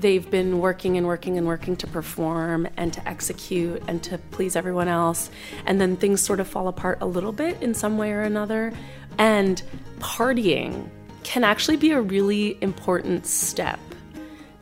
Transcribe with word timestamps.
they've 0.00 0.28
been 0.30 0.58
working 0.60 0.96
and 0.96 1.06
working 1.06 1.38
and 1.38 1.46
working 1.46 1.76
to 1.76 1.86
perform 1.86 2.68
and 2.76 2.92
to 2.92 3.08
execute 3.08 3.82
and 3.88 4.02
to 4.04 4.18
please 4.30 4.56
everyone 4.56 4.88
else. 4.88 5.30
And 5.66 5.80
then 5.80 5.96
things 5.96 6.20
sort 6.20 6.40
of 6.40 6.48
fall 6.48 6.68
apart 6.68 6.98
a 7.00 7.06
little 7.06 7.32
bit 7.32 7.60
in 7.62 7.74
some 7.74 7.98
way 7.98 8.12
or 8.12 8.22
another. 8.22 8.72
And 9.18 9.62
partying 9.98 10.88
can 11.22 11.44
actually 11.44 11.76
be 11.76 11.90
a 11.90 12.00
really 12.00 12.56
important 12.60 13.26
step 13.26 13.80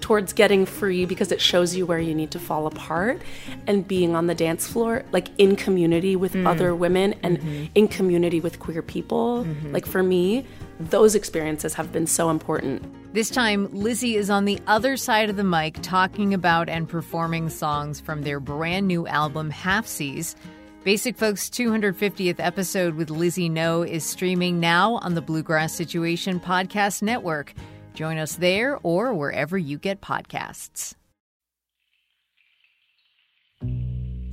towards 0.04 0.34
getting 0.34 0.66
free 0.66 1.06
because 1.06 1.32
it 1.32 1.40
shows 1.40 1.74
you 1.74 1.86
where 1.86 1.98
you 1.98 2.14
need 2.14 2.30
to 2.30 2.38
fall 2.38 2.66
apart 2.66 3.22
and 3.66 3.88
being 3.88 4.14
on 4.14 4.26
the 4.26 4.34
dance 4.34 4.66
floor 4.66 5.02
like 5.12 5.28
in 5.38 5.56
community 5.56 6.14
with 6.14 6.34
mm. 6.34 6.46
other 6.46 6.74
women 6.74 7.14
and 7.22 7.38
mm-hmm. 7.38 7.64
in 7.74 7.88
community 7.88 8.38
with 8.38 8.58
queer 8.58 8.82
people 8.82 9.46
mm-hmm. 9.46 9.72
like 9.72 9.86
for 9.86 10.02
me 10.02 10.44
those 10.78 11.14
experiences 11.14 11.72
have 11.72 11.90
been 11.90 12.06
so 12.06 12.28
important 12.28 12.82
this 13.14 13.30
time 13.30 13.66
lizzie 13.72 14.14
is 14.14 14.28
on 14.28 14.44
the 14.44 14.60
other 14.66 14.94
side 14.98 15.30
of 15.30 15.36
the 15.36 15.42
mic 15.44 15.80
talking 15.80 16.34
about 16.34 16.68
and 16.68 16.86
performing 16.86 17.48
songs 17.48 17.98
from 17.98 18.24
their 18.24 18.40
brand 18.40 18.86
new 18.86 19.06
album 19.06 19.50
Halfsies. 19.50 20.34
Basic 20.82 21.16
Folks 21.16 21.48
250th 21.48 22.36
episode 22.40 22.94
with 22.94 23.08
Lizzie 23.08 23.48
No 23.48 23.80
is 23.80 24.04
streaming 24.04 24.60
now 24.60 24.96
on 24.96 25.14
the 25.14 25.22
Bluegrass 25.22 25.72
Situation 25.72 26.38
Podcast 26.38 27.00
Network. 27.00 27.54
Join 27.94 28.18
us 28.18 28.34
there 28.34 28.78
or 28.82 29.14
wherever 29.14 29.56
you 29.56 29.78
get 29.78 30.00
podcasts. 30.00 30.94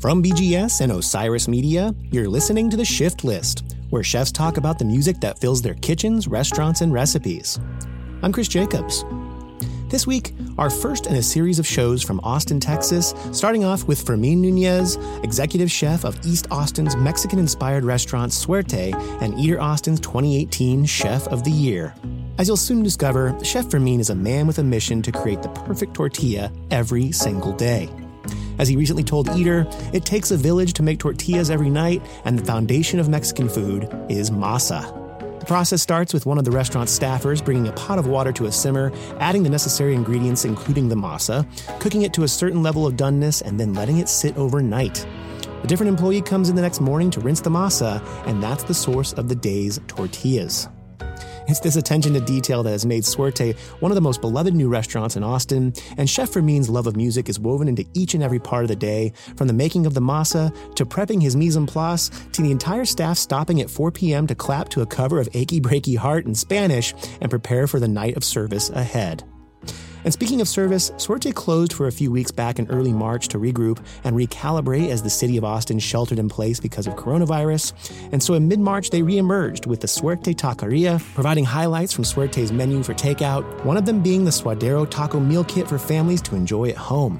From 0.01 0.23
BGS 0.23 0.81
and 0.81 0.91
Osiris 0.91 1.47
Media, 1.47 1.93
you're 2.09 2.27
listening 2.27 2.71
to 2.71 2.77
The 2.77 2.83
Shift 2.83 3.23
List, 3.23 3.75
where 3.91 4.03
chefs 4.03 4.31
talk 4.31 4.57
about 4.57 4.79
the 4.79 4.85
music 4.85 5.19
that 5.21 5.37
fills 5.37 5.61
their 5.61 5.75
kitchens, 5.75 6.27
restaurants, 6.27 6.81
and 6.81 6.91
recipes. 6.91 7.59
I'm 8.23 8.33
Chris 8.33 8.47
Jacobs. 8.47 9.05
This 9.89 10.07
week, 10.07 10.33
our 10.57 10.71
first 10.71 11.05
in 11.05 11.15
a 11.15 11.21
series 11.21 11.59
of 11.59 11.67
shows 11.67 12.01
from 12.01 12.19
Austin, 12.23 12.59
Texas, 12.59 13.13
starting 13.31 13.63
off 13.63 13.83
with 13.83 14.01
Fermin 14.01 14.41
Nunez, 14.41 14.97
executive 15.21 15.71
chef 15.71 16.03
of 16.03 16.17
East 16.25 16.47
Austin's 16.49 16.95
Mexican 16.95 17.37
inspired 17.37 17.83
restaurant 17.83 18.33
Suerte 18.33 18.93
and 19.21 19.37
Eater 19.37 19.61
Austin's 19.61 19.99
2018 19.99 20.85
Chef 20.85 21.27
of 21.27 21.43
the 21.43 21.51
Year. 21.51 21.93
As 22.41 22.47
you'll 22.47 22.57
soon 22.57 22.81
discover, 22.81 23.37
Chef 23.43 23.69
Fermin 23.69 23.99
is 23.99 24.09
a 24.09 24.15
man 24.15 24.47
with 24.47 24.57
a 24.57 24.63
mission 24.63 25.03
to 25.03 25.11
create 25.11 25.43
the 25.43 25.49
perfect 25.49 25.93
tortilla 25.93 26.51
every 26.71 27.11
single 27.11 27.53
day. 27.53 27.87
As 28.57 28.67
he 28.67 28.75
recently 28.75 29.03
told 29.03 29.29
Eater, 29.37 29.67
it 29.93 30.05
takes 30.05 30.31
a 30.31 30.37
village 30.37 30.73
to 30.73 30.81
make 30.81 30.97
tortillas 30.97 31.51
every 31.51 31.69
night, 31.69 32.01
and 32.25 32.39
the 32.39 32.43
foundation 32.43 32.99
of 32.99 33.09
Mexican 33.09 33.47
food 33.47 33.87
is 34.09 34.31
masa. 34.31 34.81
The 35.39 35.45
process 35.45 35.83
starts 35.83 36.15
with 36.15 36.25
one 36.25 36.39
of 36.39 36.43
the 36.43 36.49
restaurant's 36.49 36.97
staffers 36.97 37.45
bringing 37.45 37.67
a 37.67 37.73
pot 37.73 37.99
of 37.99 38.07
water 38.07 38.31
to 38.31 38.47
a 38.47 38.51
simmer, 38.51 38.91
adding 39.19 39.43
the 39.43 39.49
necessary 39.51 39.93
ingredients, 39.93 40.43
including 40.43 40.89
the 40.89 40.95
masa, 40.95 41.45
cooking 41.79 42.01
it 42.01 42.13
to 42.13 42.23
a 42.23 42.27
certain 42.27 42.63
level 42.63 42.87
of 42.87 42.95
doneness, 42.95 43.43
and 43.43 43.59
then 43.59 43.75
letting 43.75 43.99
it 43.99 44.09
sit 44.09 44.35
overnight. 44.35 45.05
A 45.63 45.67
different 45.67 45.91
employee 45.91 46.23
comes 46.23 46.49
in 46.49 46.55
the 46.55 46.63
next 46.63 46.81
morning 46.81 47.11
to 47.11 47.19
rinse 47.19 47.41
the 47.41 47.51
masa, 47.51 48.03
and 48.25 48.41
that's 48.41 48.63
the 48.63 48.73
source 48.73 49.13
of 49.13 49.29
the 49.29 49.35
day's 49.35 49.79
tortillas. 49.85 50.67
It's 51.47 51.59
this 51.59 51.75
attention 51.75 52.13
to 52.13 52.19
detail 52.19 52.63
that 52.63 52.71
has 52.71 52.85
made 52.85 53.03
Suerte 53.03 53.53
one 53.79 53.91
of 53.91 53.95
the 53.95 54.01
most 54.01 54.21
beloved 54.21 54.53
new 54.53 54.69
restaurants 54.69 55.15
in 55.15 55.23
Austin, 55.23 55.73
and 55.97 56.09
Chef 56.09 56.29
Fermin's 56.29 56.69
love 56.69 56.87
of 56.87 56.95
music 56.95 57.29
is 57.29 57.39
woven 57.39 57.67
into 57.67 57.85
each 57.93 58.13
and 58.13 58.23
every 58.23 58.39
part 58.39 58.63
of 58.63 58.69
the 58.69 58.75
day, 58.75 59.13
from 59.35 59.47
the 59.47 59.53
making 59.53 59.85
of 59.85 59.93
the 59.93 60.01
masa 60.01 60.53
to 60.75 60.85
prepping 60.85 61.21
his 61.21 61.35
mise 61.35 61.57
en 61.57 61.65
place 61.65 62.09
to 62.31 62.41
the 62.41 62.51
entire 62.51 62.85
staff 62.85 63.17
stopping 63.17 63.61
at 63.61 63.69
4 63.69 63.91
p.m. 63.91 64.27
to 64.27 64.35
clap 64.35 64.69
to 64.69 64.81
a 64.81 64.85
cover 64.85 65.19
of 65.19 65.29
Achy 65.33 65.59
Breaky 65.59 65.97
Heart 65.97 66.25
in 66.25 66.35
Spanish 66.35 66.93
and 67.21 67.29
prepare 67.29 67.67
for 67.67 67.79
the 67.79 67.87
night 67.87 68.17
of 68.17 68.23
service 68.23 68.69
ahead. 68.69 69.23
And 70.03 70.13
speaking 70.13 70.41
of 70.41 70.47
service, 70.47 70.91
Suerte 70.97 71.31
closed 71.33 71.73
for 71.73 71.87
a 71.87 71.91
few 71.91 72.11
weeks 72.11 72.31
back 72.31 72.59
in 72.59 72.69
early 72.69 72.93
March 72.93 73.27
to 73.29 73.37
regroup 73.37 73.83
and 74.03 74.15
recalibrate 74.15 74.89
as 74.89 75.03
the 75.03 75.09
city 75.09 75.37
of 75.37 75.43
Austin 75.43 75.79
sheltered 75.79 76.19
in 76.19 76.29
place 76.29 76.59
because 76.59 76.87
of 76.87 76.95
coronavirus. 76.95 77.73
And 78.11 78.21
so 78.21 78.33
in 78.33 78.47
mid 78.47 78.59
March, 78.59 78.89
they 78.89 79.01
reemerged 79.01 79.67
with 79.67 79.81
the 79.81 79.87
Suerte 79.87 80.33
Taqueria, 80.33 80.99
providing 81.13 81.45
highlights 81.45 81.93
from 81.93 82.03
Suerte's 82.03 82.51
menu 82.51 82.83
for 82.83 82.93
takeout, 82.93 83.43
one 83.65 83.77
of 83.77 83.85
them 83.85 84.01
being 84.01 84.25
the 84.25 84.31
Suadero 84.31 84.89
Taco 84.89 85.19
Meal 85.19 85.43
Kit 85.43 85.67
for 85.67 85.77
families 85.77 86.21
to 86.23 86.35
enjoy 86.35 86.69
at 86.69 86.77
home. 86.77 87.19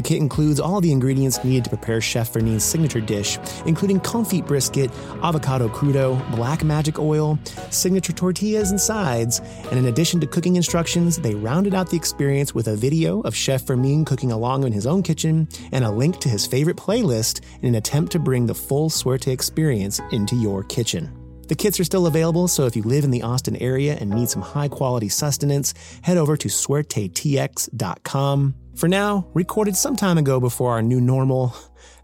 The 0.00 0.08
kit 0.08 0.16
includes 0.16 0.58
all 0.58 0.80
the 0.80 0.92
ingredients 0.92 1.44
needed 1.44 1.64
to 1.64 1.68
prepare 1.68 2.00
Chef 2.00 2.32
Fermin's 2.32 2.64
signature 2.64 3.02
dish, 3.02 3.38
including 3.66 4.00
confit 4.00 4.46
brisket, 4.46 4.90
avocado 5.22 5.68
crudo, 5.68 6.18
black 6.34 6.64
magic 6.64 6.98
oil, 6.98 7.38
signature 7.68 8.14
tortillas 8.14 8.70
and 8.70 8.80
sides, 8.80 9.42
and 9.68 9.78
in 9.78 9.84
addition 9.84 10.18
to 10.18 10.26
cooking 10.26 10.56
instructions, 10.56 11.18
they 11.18 11.34
rounded 11.34 11.74
out 11.74 11.90
the 11.90 11.98
experience 11.98 12.54
with 12.54 12.68
a 12.68 12.76
video 12.76 13.20
of 13.20 13.36
Chef 13.36 13.66
Fermin 13.66 14.06
cooking 14.06 14.32
along 14.32 14.64
in 14.64 14.72
his 14.72 14.86
own 14.86 15.02
kitchen 15.02 15.46
and 15.70 15.84
a 15.84 15.90
link 15.90 16.18
to 16.20 16.30
his 16.30 16.46
favorite 16.46 16.78
playlist 16.78 17.42
in 17.60 17.68
an 17.68 17.74
attempt 17.74 18.10
to 18.12 18.18
bring 18.18 18.46
the 18.46 18.54
full 18.54 18.88
Suerte 18.88 19.30
experience 19.30 20.00
into 20.12 20.34
your 20.34 20.64
kitchen. 20.64 21.14
The 21.48 21.56
kits 21.56 21.78
are 21.78 21.84
still 21.84 22.06
available, 22.06 22.48
so 22.48 22.64
if 22.64 22.74
you 22.74 22.84
live 22.84 23.04
in 23.04 23.10
the 23.10 23.20
Austin 23.20 23.56
area 23.56 23.98
and 24.00 24.08
need 24.08 24.30
some 24.30 24.40
high 24.40 24.68
quality 24.68 25.10
sustenance, 25.10 25.74
head 26.00 26.16
over 26.16 26.38
to 26.38 26.48
suertetx.com. 26.48 28.54
For 28.80 28.88
now, 28.88 29.26
recorded 29.34 29.76
some 29.76 29.94
time 29.94 30.16
ago 30.16 30.40
before 30.40 30.70
our 30.70 30.80
new 30.80 31.02
normal, 31.02 31.54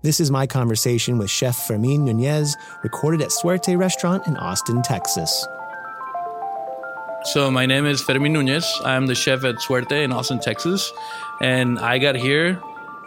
this 0.03 0.21
is 0.21 0.31
my 0.31 0.47
conversation 0.47 1.17
with 1.17 1.31
Chef 1.31 1.57
Fermin 1.67 2.05
Nunez, 2.05 2.55
recorded 2.83 3.23
at 3.23 3.33
Suerte 3.33 3.75
Restaurant 3.79 4.27
in 4.27 4.37
Austin, 4.37 4.83
Texas. 4.83 5.49
So, 7.25 7.51
my 7.51 7.65
name 7.65 7.87
is 7.87 8.03
Fermin 8.03 8.35
Nunez. 8.35 8.71
I'm 8.85 9.07
the 9.07 9.15
chef 9.15 9.43
at 9.45 9.63
Suerte 9.63 10.05
in 10.05 10.13
Austin, 10.13 10.39
Texas. 10.39 10.93
And 11.41 11.79
I 11.79 11.97
got 11.97 12.15
here 12.15 12.61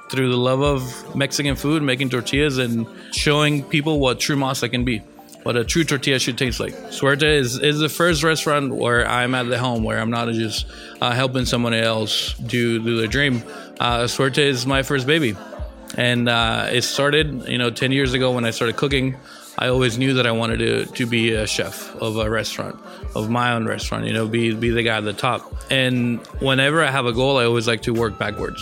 through 0.10 0.30
the 0.30 0.38
love 0.38 0.64
of 0.64 1.16
Mexican 1.16 1.56
food, 1.56 1.84
making 1.84 2.10
tortillas, 2.10 2.58
and 2.58 2.88
showing 3.12 3.62
people 3.62 4.00
what 4.00 4.20
true 4.20 4.36
masa 4.36 4.72
can 4.72 4.84
be 4.84 5.04
what 5.44 5.56
a 5.56 5.64
true 5.64 5.84
tortilla 5.84 6.20
should 6.20 6.38
taste 6.38 6.60
like. 6.60 6.74
Suerte 6.92 7.24
is, 7.24 7.60
is 7.60 7.80
the 7.80 7.90
first 7.90 8.24
restaurant 8.24 8.74
where 8.74 9.08
I'm 9.08 9.34
at 9.36 9.48
the 9.48 9.58
home, 9.58 9.84
where 9.84 10.00
I'm 10.00 10.12
not 10.12 10.32
just 10.34 10.66
uh, 11.02 11.12
helping 11.12 11.46
someone 11.46 11.74
else 11.74 12.34
do, 12.34 12.84
do 12.84 12.98
their 12.98 13.08
dream. 13.08 13.44
Uh, 13.80 14.08
Suerte 14.08 14.40
is 14.40 14.66
my 14.66 14.84
first 14.84 15.08
baby. 15.08 15.36
And 15.98 16.30
uh, 16.30 16.68
it 16.72 16.84
started, 16.84 17.48
you 17.48 17.58
know, 17.58 17.70
10 17.70 17.92
years 17.92 18.14
ago 18.14 18.32
when 18.32 18.46
I 18.46 18.52
started 18.52 18.76
cooking. 18.76 19.18
I 19.58 19.70
always 19.70 19.98
knew 19.98 20.14
that 20.14 20.28
I 20.28 20.32
wanted 20.32 20.58
to, 20.60 20.86
to 20.86 21.06
be 21.06 21.34
a 21.34 21.48
chef 21.48 21.96
of 21.96 22.18
a 22.18 22.30
restaurant, 22.30 22.80
of 23.16 23.30
my 23.30 23.54
own 23.54 23.66
restaurant, 23.66 24.06
you 24.06 24.14
know, 24.14 24.28
be, 24.28 24.54
be 24.54 24.70
the 24.70 24.84
guy 24.84 24.98
at 24.98 25.04
the 25.04 25.14
top. 25.14 25.54
And 25.72 26.26
whenever 26.40 26.84
I 26.84 26.92
have 26.92 27.06
a 27.06 27.14
goal, 27.14 27.38
I 27.38 27.46
always 27.46 27.68
like 27.68 27.82
to 27.84 27.94
work 27.94 28.18
backwards 28.18 28.62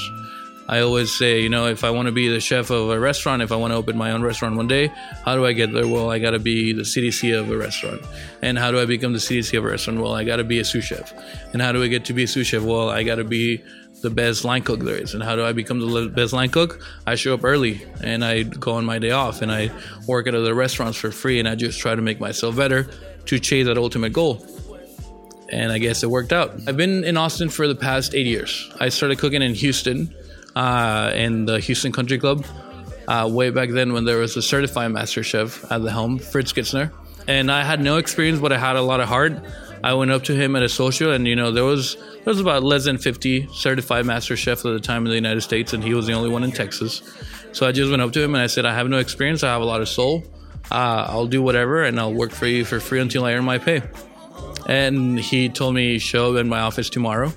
I 0.68 0.82
always 0.82 1.12
say, 1.12 1.42
you 1.42 1.50
know, 1.50 1.68
if 1.68 1.84
I 1.84 1.90
want 1.92 2.08
to 2.08 2.12
be 2.12 2.28
the 2.28 2.42
chef 2.42 2.70
of 2.70 2.90
a 2.90 3.00
restaurant, 3.00 3.42
if 3.42 3.52
I 3.52 3.56
want 3.56 3.72
to 3.72 3.78
open 3.78 3.98
my 3.98 4.12
own 4.12 4.22
restaurant 4.22 4.58
one 4.58 4.68
day, 4.68 4.92
how 5.24 5.36
do 5.36 5.46
I 5.46 5.54
get 5.54 5.72
there? 5.72 5.88
Well, 5.88 6.12
I 6.12 6.20
got 6.20 6.32
to 6.32 6.40
be 6.40 6.74
the 6.74 6.82
CDC 6.82 7.40
of 7.40 7.50
a 7.50 7.58
restaurant. 7.58 8.02
And 8.42 8.58
how 8.58 8.72
do 8.72 8.80
I 8.80 8.86
become 8.86 9.14
the 9.14 9.20
CDC 9.20 9.58
of 9.58 9.64
a 9.64 9.70
restaurant? 9.70 10.02
Well, 10.02 10.14
I 10.14 10.24
got 10.24 10.38
to 10.38 10.44
be 10.44 10.60
a 10.60 10.66
sous 10.66 10.84
chef. 10.84 11.14
And 11.54 11.62
how 11.62 11.72
do 11.72 11.82
I 11.82 11.88
get 11.88 12.06
to 12.06 12.14
be 12.14 12.24
a 12.24 12.28
sous 12.28 12.48
chef? 12.48 12.64
Well, 12.64 12.90
I 12.90 13.04
got 13.04 13.16
to 13.16 13.24
be 13.24 13.64
the 14.02 14.10
best 14.10 14.44
line 14.44 14.62
cook 14.62 14.82
there 14.82 14.98
is. 14.98 15.14
And 15.14 15.24
how 15.24 15.36
do 15.36 15.46
I 15.46 15.54
become 15.54 15.80
the 15.80 16.10
best 16.10 16.34
line 16.34 16.50
cook? 16.50 16.82
I 17.06 17.16
show 17.16 17.34
up 17.34 17.44
early 17.44 17.86
and 18.02 18.24
I 18.24 18.44
go 18.44 18.74
on 18.74 18.86
my 18.86 19.00
day 19.00 19.12
off 19.12 19.42
and 19.42 19.52
I 19.52 19.72
work 20.06 20.28
at 20.28 20.36
other 20.36 20.54
restaurants 20.54 20.98
for 20.98 21.12
free 21.12 21.40
and 21.40 21.48
I 21.48 21.56
just 21.56 21.80
try 21.80 21.96
to 21.96 22.02
make 22.02 22.20
myself 22.20 22.58
better 22.58 22.90
to 23.26 23.40
chase 23.40 23.66
that 23.66 23.78
ultimate 23.78 24.14
goal 24.14 24.46
and 25.50 25.72
I 25.72 25.78
guess 25.78 26.04
it 26.04 26.10
worked 26.10 26.34
out. 26.34 26.54
I've 26.68 26.78
been 26.78 27.04
in 27.04 27.18
Austin 27.18 27.50
for 27.50 27.68
the 27.68 27.76
past 27.76 28.14
eight 28.14 28.28
years. 28.28 28.70
I 28.80 28.90
started 28.90 29.18
cooking 29.18 29.42
in 29.42 29.54
Houston 29.56 30.14
uh, 30.58 31.12
in 31.14 31.46
the 31.46 31.60
Houston 31.60 31.92
Country 31.92 32.18
Club 32.18 32.44
uh, 33.08 33.30
way 33.32 33.52
back 33.52 33.70
then 33.70 33.94
when 33.94 34.06
there 34.06 34.18
was 34.18 34.36
a 34.38 34.42
certified 34.42 34.92
master 34.92 35.22
chef 35.24 35.64
at 35.72 35.84
the 35.84 35.92
helm, 35.92 36.18
Fritz 36.18 36.52
Gitschner. 36.52 36.92
And 37.28 37.52
I 37.52 37.64
had 37.64 37.80
no 37.80 37.98
experience, 37.98 38.40
but 38.40 38.52
I 38.52 38.58
had 38.58 38.76
a 38.76 38.82
lot 38.82 39.00
of 39.00 39.08
heart. 39.08 39.34
I 39.84 39.94
went 39.94 40.10
up 40.10 40.24
to 40.24 40.34
him 40.36 40.56
at 40.56 40.64
a 40.64 40.70
social, 40.70 41.12
and 41.12 41.28
you 41.28 41.36
know 41.36 41.52
there 41.52 41.64
was 41.64 41.96
there 41.96 42.34
was 42.34 42.40
about 42.40 42.64
less 42.64 42.86
than 42.86 42.98
50 42.98 43.50
certified 43.54 44.06
master 44.06 44.36
chefs 44.36 44.66
at 44.66 44.72
the 44.72 44.80
time 44.80 45.06
in 45.06 45.10
the 45.10 45.16
United 45.16 45.42
States, 45.42 45.74
and 45.74 45.84
he 45.84 45.94
was 45.94 46.08
the 46.08 46.14
only 46.14 46.30
one 46.30 46.44
in 46.44 46.52
Texas. 46.52 47.04
So 47.52 47.68
I 47.68 47.72
just 47.72 47.92
went 47.92 48.02
up 48.02 48.12
to 48.14 48.24
him 48.24 48.34
and 48.34 48.42
I 48.42 48.48
said, 48.48 48.66
"I 48.66 48.74
have 48.74 48.90
no 48.90 48.98
experience. 48.98 49.44
I 49.44 49.50
have 49.50 49.62
a 49.62 49.66
lot 49.66 49.82
of 49.82 49.88
soul. 49.88 50.24
Uh, 50.72 51.06
I'll 51.08 51.28
do 51.28 51.44
whatever, 51.44 51.84
and 51.84 52.00
I'll 52.00 52.14
work 52.14 52.32
for 52.32 52.48
you 52.48 52.66
for 52.66 52.80
free 52.80 53.00
until 53.00 53.26
I 53.26 53.34
earn 53.34 53.46
my 53.46 53.60
pay." 53.60 53.84
And 54.66 55.20
he 55.20 55.50
told 55.50 55.76
me 55.76 56.00
show 56.00 56.34
up 56.34 56.42
in 56.42 56.50
my 56.50 56.62
office 56.62 56.90
tomorrow 56.90 57.32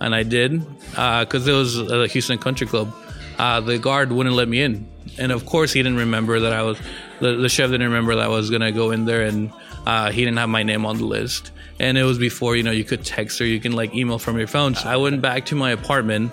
and 0.00 0.14
I 0.14 0.22
did 0.22 0.60
because 0.90 1.48
uh, 1.48 1.52
it 1.52 1.54
was 1.54 1.76
the 1.76 2.06
Houston 2.06 2.38
Country 2.38 2.66
Club. 2.66 2.94
Uh, 3.38 3.60
the 3.60 3.78
guard 3.78 4.12
wouldn't 4.12 4.34
let 4.34 4.48
me 4.48 4.62
in, 4.62 4.88
and 5.18 5.32
of 5.32 5.46
course 5.46 5.72
he 5.72 5.82
didn't 5.82 5.98
remember 5.98 6.40
that 6.40 6.52
I 6.52 6.62
was 6.62 6.78
the, 7.20 7.36
the 7.36 7.48
chef 7.48 7.70
didn't 7.70 7.88
remember 7.88 8.14
that 8.16 8.24
I 8.24 8.28
was 8.28 8.50
gonna 8.50 8.72
go 8.72 8.90
in 8.90 9.04
there, 9.04 9.22
and 9.22 9.52
uh, 9.86 10.10
he 10.10 10.24
didn't 10.24 10.38
have 10.38 10.48
my 10.48 10.62
name 10.62 10.86
on 10.86 10.98
the 10.98 11.04
list. 11.04 11.52
And 11.78 11.98
it 11.98 12.04
was 12.04 12.18
before 12.18 12.56
you 12.56 12.62
know 12.62 12.70
you 12.70 12.84
could 12.84 13.04
text 13.04 13.40
or 13.40 13.46
you 13.46 13.60
can 13.60 13.72
like 13.72 13.94
email 13.94 14.18
from 14.18 14.38
your 14.38 14.46
phone. 14.46 14.74
So 14.74 14.88
I 14.88 14.96
went 14.96 15.20
back 15.20 15.46
to 15.46 15.54
my 15.54 15.70
apartment, 15.72 16.32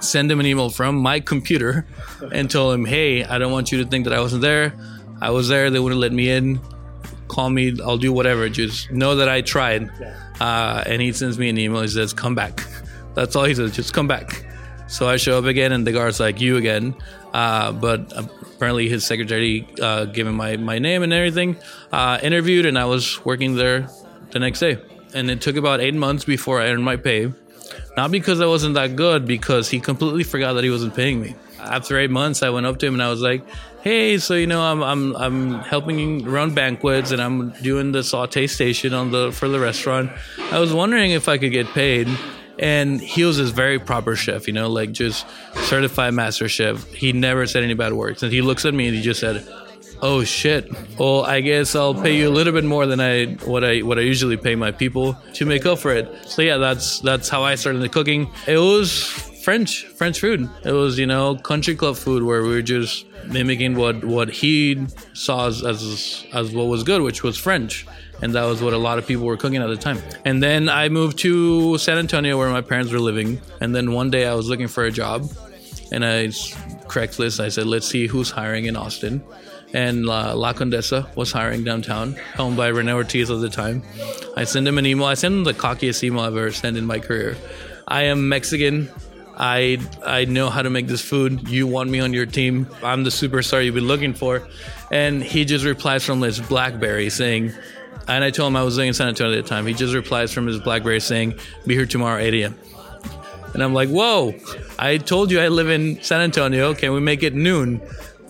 send 0.00 0.30
him 0.30 0.38
an 0.40 0.46
email 0.46 0.70
from 0.70 0.96
my 0.96 1.20
computer, 1.20 1.86
and 2.32 2.48
told 2.50 2.74
him, 2.74 2.84
"Hey, 2.84 3.24
I 3.24 3.38
don't 3.38 3.52
want 3.52 3.72
you 3.72 3.82
to 3.82 3.88
think 3.88 4.04
that 4.04 4.12
I 4.12 4.20
wasn't 4.20 4.42
there. 4.42 4.72
I 5.20 5.30
was 5.30 5.48
there. 5.48 5.70
They 5.70 5.80
wouldn't 5.80 6.00
let 6.00 6.12
me 6.12 6.30
in. 6.30 6.60
Call 7.28 7.50
me. 7.50 7.76
I'll 7.84 7.98
do 7.98 8.12
whatever. 8.12 8.48
Just 8.48 8.90
know 8.92 9.16
that 9.16 9.28
I 9.28 9.40
tried." 9.40 9.90
Uh, 10.40 10.82
and 10.86 11.02
he 11.02 11.12
sends 11.12 11.38
me 11.38 11.48
an 11.48 11.58
email. 11.58 11.82
He 11.82 11.88
says, 11.88 12.12
"Come 12.12 12.34
back." 12.34 12.64
That's 13.14 13.36
all 13.36 13.44
he 13.44 13.54
says. 13.54 13.72
Just 13.72 13.92
come 13.92 14.08
back. 14.08 14.44
So 14.86 15.08
I 15.08 15.16
show 15.16 15.38
up 15.38 15.44
again, 15.46 15.72
and 15.72 15.86
the 15.86 15.92
guard's 15.92 16.20
like, 16.20 16.40
"You 16.40 16.56
again?" 16.56 16.94
Uh, 17.32 17.72
but 17.72 18.12
apparently, 18.14 18.88
his 18.88 19.06
secretary 19.06 19.66
uh, 19.80 20.04
gave 20.04 20.26
him 20.26 20.34
my 20.34 20.56
my 20.56 20.78
name 20.78 21.02
and 21.02 21.12
everything. 21.12 21.56
Uh, 21.90 22.18
interviewed, 22.22 22.66
and 22.66 22.78
I 22.78 22.84
was 22.84 23.24
working 23.24 23.54
there 23.56 23.88
the 24.32 24.38
next 24.38 24.60
day. 24.60 24.78
And 25.14 25.30
it 25.30 25.40
took 25.40 25.56
about 25.56 25.80
eight 25.80 25.94
months 25.94 26.24
before 26.24 26.60
I 26.60 26.68
earned 26.68 26.84
my 26.84 26.96
pay. 26.96 27.32
Not 27.96 28.10
because 28.10 28.40
I 28.40 28.46
wasn't 28.46 28.74
that 28.74 28.96
good, 28.96 29.26
because 29.26 29.68
he 29.68 29.80
completely 29.80 30.24
forgot 30.24 30.54
that 30.54 30.64
he 30.64 30.70
wasn't 30.70 30.94
paying 30.94 31.20
me. 31.20 31.36
After 31.60 31.98
eight 31.98 32.10
months, 32.10 32.42
I 32.42 32.50
went 32.50 32.66
up 32.66 32.78
to 32.78 32.86
him 32.86 32.94
and 32.94 33.02
I 33.02 33.08
was 33.08 33.20
like, 33.20 33.44
"Hey, 33.82 34.18
so 34.18 34.34
you 34.34 34.46
know, 34.46 34.62
I'm 34.62 34.82
I'm 34.82 35.16
I'm 35.16 35.58
helping 35.60 36.24
run 36.24 36.54
banquets 36.54 37.12
and 37.12 37.22
I'm 37.22 37.50
doing 37.62 37.92
the 37.92 38.02
saute 38.02 38.46
station 38.46 38.94
on 38.94 39.10
the 39.10 39.32
for 39.32 39.48
the 39.48 39.60
restaurant. 39.60 40.10
I 40.50 40.58
was 40.58 40.72
wondering 40.72 41.12
if 41.12 41.28
I 41.28 41.38
could 41.38 41.52
get 41.52 41.68
paid." 41.68 42.08
And 42.58 43.00
he 43.00 43.24
was 43.24 43.38
very 43.50 43.78
proper 43.78 44.14
chef, 44.16 44.46
you 44.46 44.52
know, 44.52 44.68
like 44.68 44.92
just 44.92 45.26
certified 45.64 46.14
master 46.14 46.48
chef. 46.48 46.84
He 46.92 47.12
never 47.12 47.46
said 47.46 47.62
any 47.62 47.74
bad 47.74 47.92
words. 47.92 48.22
And 48.22 48.32
he 48.32 48.42
looks 48.42 48.64
at 48.64 48.74
me 48.74 48.86
and 48.88 48.96
he 48.96 49.02
just 49.02 49.20
said, 49.20 49.46
"Oh 50.00 50.22
shit. 50.24 50.70
Well, 50.98 51.24
I 51.24 51.40
guess 51.40 51.74
I'll 51.74 51.94
pay 51.94 52.16
you 52.16 52.28
a 52.28 52.34
little 52.34 52.52
bit 52.52 52.64
more 52.64 52.86
than 52.86 53.00
I 53.00 53.34
what 53.46 53.64
I 53.64 53.80
what 53.80 53.98
I 53.98 54.02
usually 54.02 54.36
pay 54.36 54.54
my 54.54 54.70
people 54.70 55.16
to 55.34 55.46
make 55.46 55.66
up 55.66 55.78
for 55.78 55.92
it." 55.92 56.08
So 56.28 56.42
yeah, 56.42 56.58
that's 56.58 57.00
that's 57.00 57.28
how 57.28 57.42
I 57.42 57.54
started 57.54 57.80
the 57.80 57.88
cooking. 57.88 58.30
It 58.46 58.58
was 58.58 58.92
French 59.42 59.86
French 59.86 60.20
food. 60.20 60.48
It 60.64 60.72
was 60.72 60.98
you 60.98 61.06
know 61.06 61.36
country 61.36 61.74
club 61.74 61.96
food 61.96 62.22
where 62.22 62.42
we 62.42 62.50
were 62.50 62.62
just 62.62 63.06
mimicking 63.26 63.76
what 63.76 64.04
what 64.04 64.28
he 64.30 64.86
saw 65.14 65.48
as 65.48 65.64
as, 65.64 66.24
as 66.32 66.52
what 66.52 66.66
was 66.66 66.82
good, 66.84 67.02
which 67.02 67.22
was 67.22 67.36
French 67.36 67.86
and 68.22 68.32
that 68.34 68.44
was 68.44 68.62
what 68.62 68.72
a 68.72 68.78
lot 68.78 68.98
of 68.98 69.06
people 69.06 69.26
were 69.26 69.36
cooking 69.36 69.60
at 69.60 69.66
the 69.66 69.76
time. 69.76 69.98
And 70.24 70.42
then 70.42 70.68
I 70.68 70.88
moved 70.88 71.18
to 71.18 71.76
San 71.78 71.98
Antonio 71.98 72.38
where 72.38 72.48
my 72.48 72.62
parents 72.62 72.92
were 72.92 73.00
living, 73.00 73.40
and 73.60 73.74
then 73.74 73.92
one 73.92 74.10
day 74.10 74.26
I 74.26 74.34
was 74.34 74.48
looking 74.48 74.68
for 74.68 74.84
a 74.84 74.90
job, 74.90 75.28
and 75.90 76.04
I 76.04 76.28
Craigslist 76.86 77.40
I 77.40 77.48
said 77.48 77.66
let's 77.66 77.86
see 77.86 78.06
who's 78.06 78.30
hiring 78.30 78.66
in 78.66 78.76
Austin. 78.76 79.22
And 79.74 80.06
uh, 80.06 80.36
La 80.36 80.52
Condesa 80.52 81.14
was 81.16 81.32
hiring 81.32 81.64
downtown, 81.64 82.14
owned 82.38 82.58
by 82.58 82.68
Rene 82.68 82.92
Ortiz 82.92 83.30
at 83.30 83.40
the 83.40 83.48
time. 83.48 83.82
I 84.36 84.44
sent 84.44 84.68
him 84.68 84.76
an 84.76 84.84
email. 84.84 85.06
I 85.06 85.14
sent 85.14 85.32
him 85.32 85.44
the 85.44 85.54
cockiest 85.54 86.04
email 86.04 86.20
I've 86.20 86.36
ever 86.36 86.52
sent 86.52 86.76
in 86.76 86.84
my 86.84 86.98
career. 86.98 87.38
I 87.88 88.02
am 88.02 88.28
Mexican. 88.28 88.90
I 89.38 89.78
I 90.04 90.26
know 90.26 90.50
how 90.50 90.60
to 90.60 90.68
make 90.68 90.88
this 90.88 91.00
food. 91.00 91.48
You 91.48 91.66
want 91.66 91.88
me 91.88 92.00
on 92.00 92.12
your 92.12 92.26
team? 92.26 92.68
I'm 92.82 93.04
the 93.04 93.10
superstar 93.10 93.64
you've 93.64 93.74
been 93.74 93.88
looking 93.88 94.12
for. 94.12 94.46
And 94.90 95.22
he 95.22 95.46
just 95.46 95.64
replies 95.64 96.04
from 96.04 96.20
his 96.20 96.38
BlackBerry 96.38 97.08
saying, 97.08 97.52
and 98.08 98.24
I 98.24 98.30
told 98.30 98.48
him 98.48 98.56
I 98.56 98.62
was 98.62 98.76
living 98.76 98.88
in 98.88 98.94
San 98.94 99.08
Antonio 99.08 99.36
at 99.38 99.44
the 99.44 99.48
time. 99.48 99.66
He 99.66 99.74
just 99.74 99.94
replies 99.94 100.32
from 100.32 100.46
his 100.46 100.58
BlackBerry 100.58 101.00
saying, 101.00 101.34
"Be 101.66 101.74
here 101.74 101.86
tomorrow 101.86 102.20
8 102.20 102.34
a.m." 102.34 102.58
And 103.54 103.62
I'm 103.62 103.74
like, 103.74 103.88
"Whoa! 103.88 104.34
I 104.78 104.98
told 104.98 105.30
you 105.30 105.40
I 105.40 105.48
live 105.48 105.68
in 105.68 106.02
San 106.02 106.20
Antonio. 106.20 106.74
Can 106.74 106.92
we 106.92 107.00
make 107.00 107.22
it 107.22 107.34
noon?" 107.34 107.80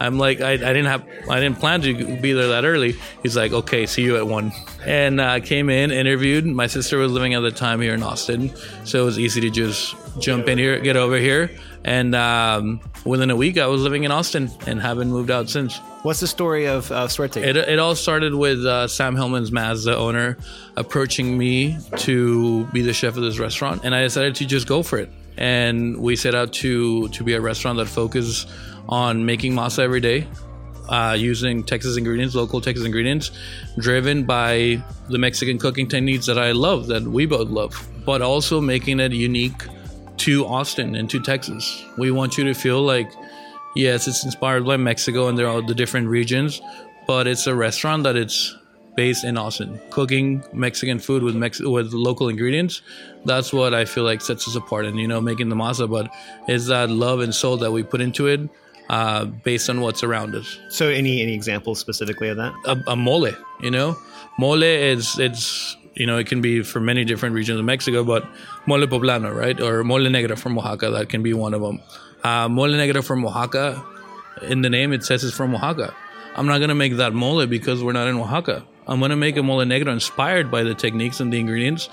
I'm 0.02 0.18
like, 0.18 0.40
I, 0.40 0.52
I 0.54 0.56
didn't 0.56 0.86
have, 0.86 1.06
I 1.30 1.38
didn't 1.38 1.60
plan 1.60 1.80
to 1.82 1.94
be 2.16 2.32
there 2.32 2.48
that 2.48 2.64
early. 2.64 2.96
He's 3.22 3.36
like, 3.36 3.52
okay, 3.52 3.86
see 3.86 4.02
you 4.02 4.16
at 4.16 4.26
one. 4.26 4.50
And 4.84 5.22
I 5.22 5.36
uh, 5.36 5.40
came 5.40 5.70
in, 5.70 5.92
interviewed. 5.92 6.44
My 6.44 6.66
sister 6.66 6.98
was 6.98 7.12
living 7.12 7.34
at 7.34 7.40
the 7.40 7.52
time 7.52 7.80
here 7.80 7.94
in 7.94 8.02
Austin, 8.02 8.50
so 8.84 9.02
it 9.02 9.04
was 9.04 9.18
easy 9.20 9.40
to 9.42 9.50
just 9.50 9.94
jump 10.18 10.48
in 10.48 10.58
here, 10.58 10.80
get 10.80 10.96
over 10.96 11.16
here, 11.16 11.52
and 11.84 12.16
um, 12.16 12.80
within 13.04 13.30
a 13.30 13.36
week, 13.36 13.58
I 13.58 13.66
was 13.66 13.82
living 13.82 14.02
in 14.02 14.10
Austin 14.10 14.50
and 14.66 14.80
haven't 14.80 15.10
moved 15.10 15.30
out 15.30 15.48
since. 15.48 15.78
What's 16.02 16.18
the 16.18 16.26
story 16.26 16.66
of 16.66 16.90
uh, 16.90 17.06
Suerte? 17.06 17.36
It, 17.36 17.56
it 17.56 17.78
all 17.78 17.94
started 17.94 18.34
with 18.34 18.66
uh, 18.66 18.88
Sam 18.88 19.14
Hellman-Mass, 19.14 19.84
the 19.84 19.96
owner, 19.96 20.36
approaching 20.76 21.38
me 21.38 21.78
to 21.98 22.64
be 22.66 22.82
the 22.82 22.92
chef 22.92 23.16
of 23.16 23.22
this 23.22 23.38
restaurant, 23.38 23.82
and 23.84 23.94
I 23.94 24.02
decided 24.02 24.34
to 24.36 24.44
just 24.44 24.66
go 24.66 24.82
for 24.82 24.98
it. 24.98 25.08
And 25.36 25.98
we 25.98 26.16
set 26.16 26.34
out 26.34 26.52
to 26.54 27.06
to 27.08 27.22
be 27.22 27.34
a 27.34 27.40
restaurant 27.40 27.78
that 27.78 27.86
focuses 27.86 28.46
on 28.88 29.24
making 29.24 29.52
masa 29.52 29.78
every 29.78 30.00
day, 30.00 30.26
uh, 30.88 31.16
using 31.16 31.62
Texas 31.62 31.96
ingredients, 31.96 32.34
local 32.34 32.60
Texas 32.60 32.84
ingredients, 32.84 33.30
driven 33.78 34.24
by 34.24 34.82
the 35.08 35.18
Mexican 35.18 35.56
cooking 35.56 35.86
techniques 35.86 36.26
that 36.26 36.36
I 36.36 36.50
love, 36.50 36.88
that 36.88 37.04
we 37.04 37.26
both 37.26 37.48
love, 37.48 37.88
but 38.04 38.22
also 38.22 38.60
making 38.60 38.98
it 38.98 39.12
unique 39.12 39.62
to 40.16 40.46
Austin 40.46 40.96
and 40.96 41.08
to 41.10 41.20
Texas. 41.20 41.84
We 41.96 42.10
want 42.10 42.36
you 42.36 42.44
to 42.44 42.54
feel 42.54 42.82
like, 42.82 43.10
yes, 43.74 44.08
it's 44.08 44.24
inspired 44.24 44.64
by 44.64 44.76
Mexico 44.76 45.28
and 45.28 45.38
there 45.38 45.48
are 45.48 45.62
the 45.62 45.74
different 45.74 46.08
regions, 46.08 46.60
but 47.06 47.26
it's 47.26 47.46
a 47.46 47.54
restaurant 47.54 48.04
that 48.04 48.16
it's 48.16 48.56
based 48.94 49.24
in 49.24 49.38
Austin, 49.38 49.80
cooking 49.90 50.44
Mexican 50.52 50.98
food 50.98 51.22
with 51.22 51.34
Mex- 51.34 51.60
with 51.60 51.92
local 51.92 52.28
ingredients. 52.28 52.82
That's 53.24 53.52
what 53.52 53.74
I 53.74 53.84
feel 53.84 54.04
like 54.04 54.20
sets 54.20 54.46
us 54.48 54.54
apart. 54.54 54.84
And 54.84 54.98
you 54.98 55.08
know, 55.08 55.20
making 55.20 55.48
the 55.48 55.56
masa, 55.56 55.90
but 55.90 56.12
it's 56.48 56.66
that 56.66 56.90
love 56.90 57.20
and 57.20 57.34
soul 57.34 57.56
that 57.58 57.72
we 57.72 57.82
put 57.82 58.00
into 58.00 58.26
it 58.26 58.40
uh, 58.90 59.24
based 59.24 59.70
on 59.70 59.80
what's 59.80 60.02
around 60.02 60.34
us. 60.34 60.58
So, 60.68 60.88
any 60.88 61.22
any 61.22 61.34
examples 61.34 61.78
specifically 61.78 62.28
of 62.28 62.36
that? 62.36 62.52
A, 62.66 62.92
a 62.92 62.96
mole, 62.96 63.30
you 63.60 63.70
know, 63.70 63.96
mole 64.38 64.62
is 64.62 65.18
it's 65.18 65.76
you 65.94 66.06
know 66.06 66.18
it 66.18 66.26
can 66.26 66.40
be 66.40 66.62
for 66.62 66.80
many 66.80 67.04
different 67.04 67.34
regions 67.34 67.58
of 67.58 67.64
Mexico, 67.64 68.04
but 68.04 68.26
mole 68.66 68.86
poblano, 68.86 69.34
right, 69.34 69.60
or 69.60 69.84
mole 69.84 70.08
negra 70.10 70.36
from 70.36 70.58
Oaxaca, 70.58 70.90
that 70.90 71.08
can 71.08 71.22
be 71.22 71.32
one 71.32 71.54
of 71.54 71.62
them. 71.62 71.80
Uh, 72.24 72.48
mole 72.48 72.68
negra 72.68 73.02
from 73.02 73.24
Oaxaca, 73.24 73.84
in 74.42 74.62
the 74.62 74.70
name 74.70 74.92
it 74.92 75.04
says 75.04 75.24
it's 75.24 75.36
from 75.36 75.54
Oaxaca. 75.54 75.94
I'm 76.36 76.46
not 76.46 76.58
gonna 76.58 76.74
make 76.74 76.96
that 76.96 77.12
mole 77.12 77.46
because 77.46 77.82
we're 77.82 77.92
not 77.92 78.08
in 78.08 78.16
Oaxaca. 78.16 78.64
I'm 78.86 79.00
gonna 79.00 79.16
make 79.16 79.36
a 79.36 79.42
mole 79.42 79.64
negra 79.64 79.92
inspired 79.92 80.50
by 80.50 80.62
the 80.62 80.74
techniques 80.74 81.20
and 81.20 81.32
the 81.32 81.38
ingredients, 81.38 81.88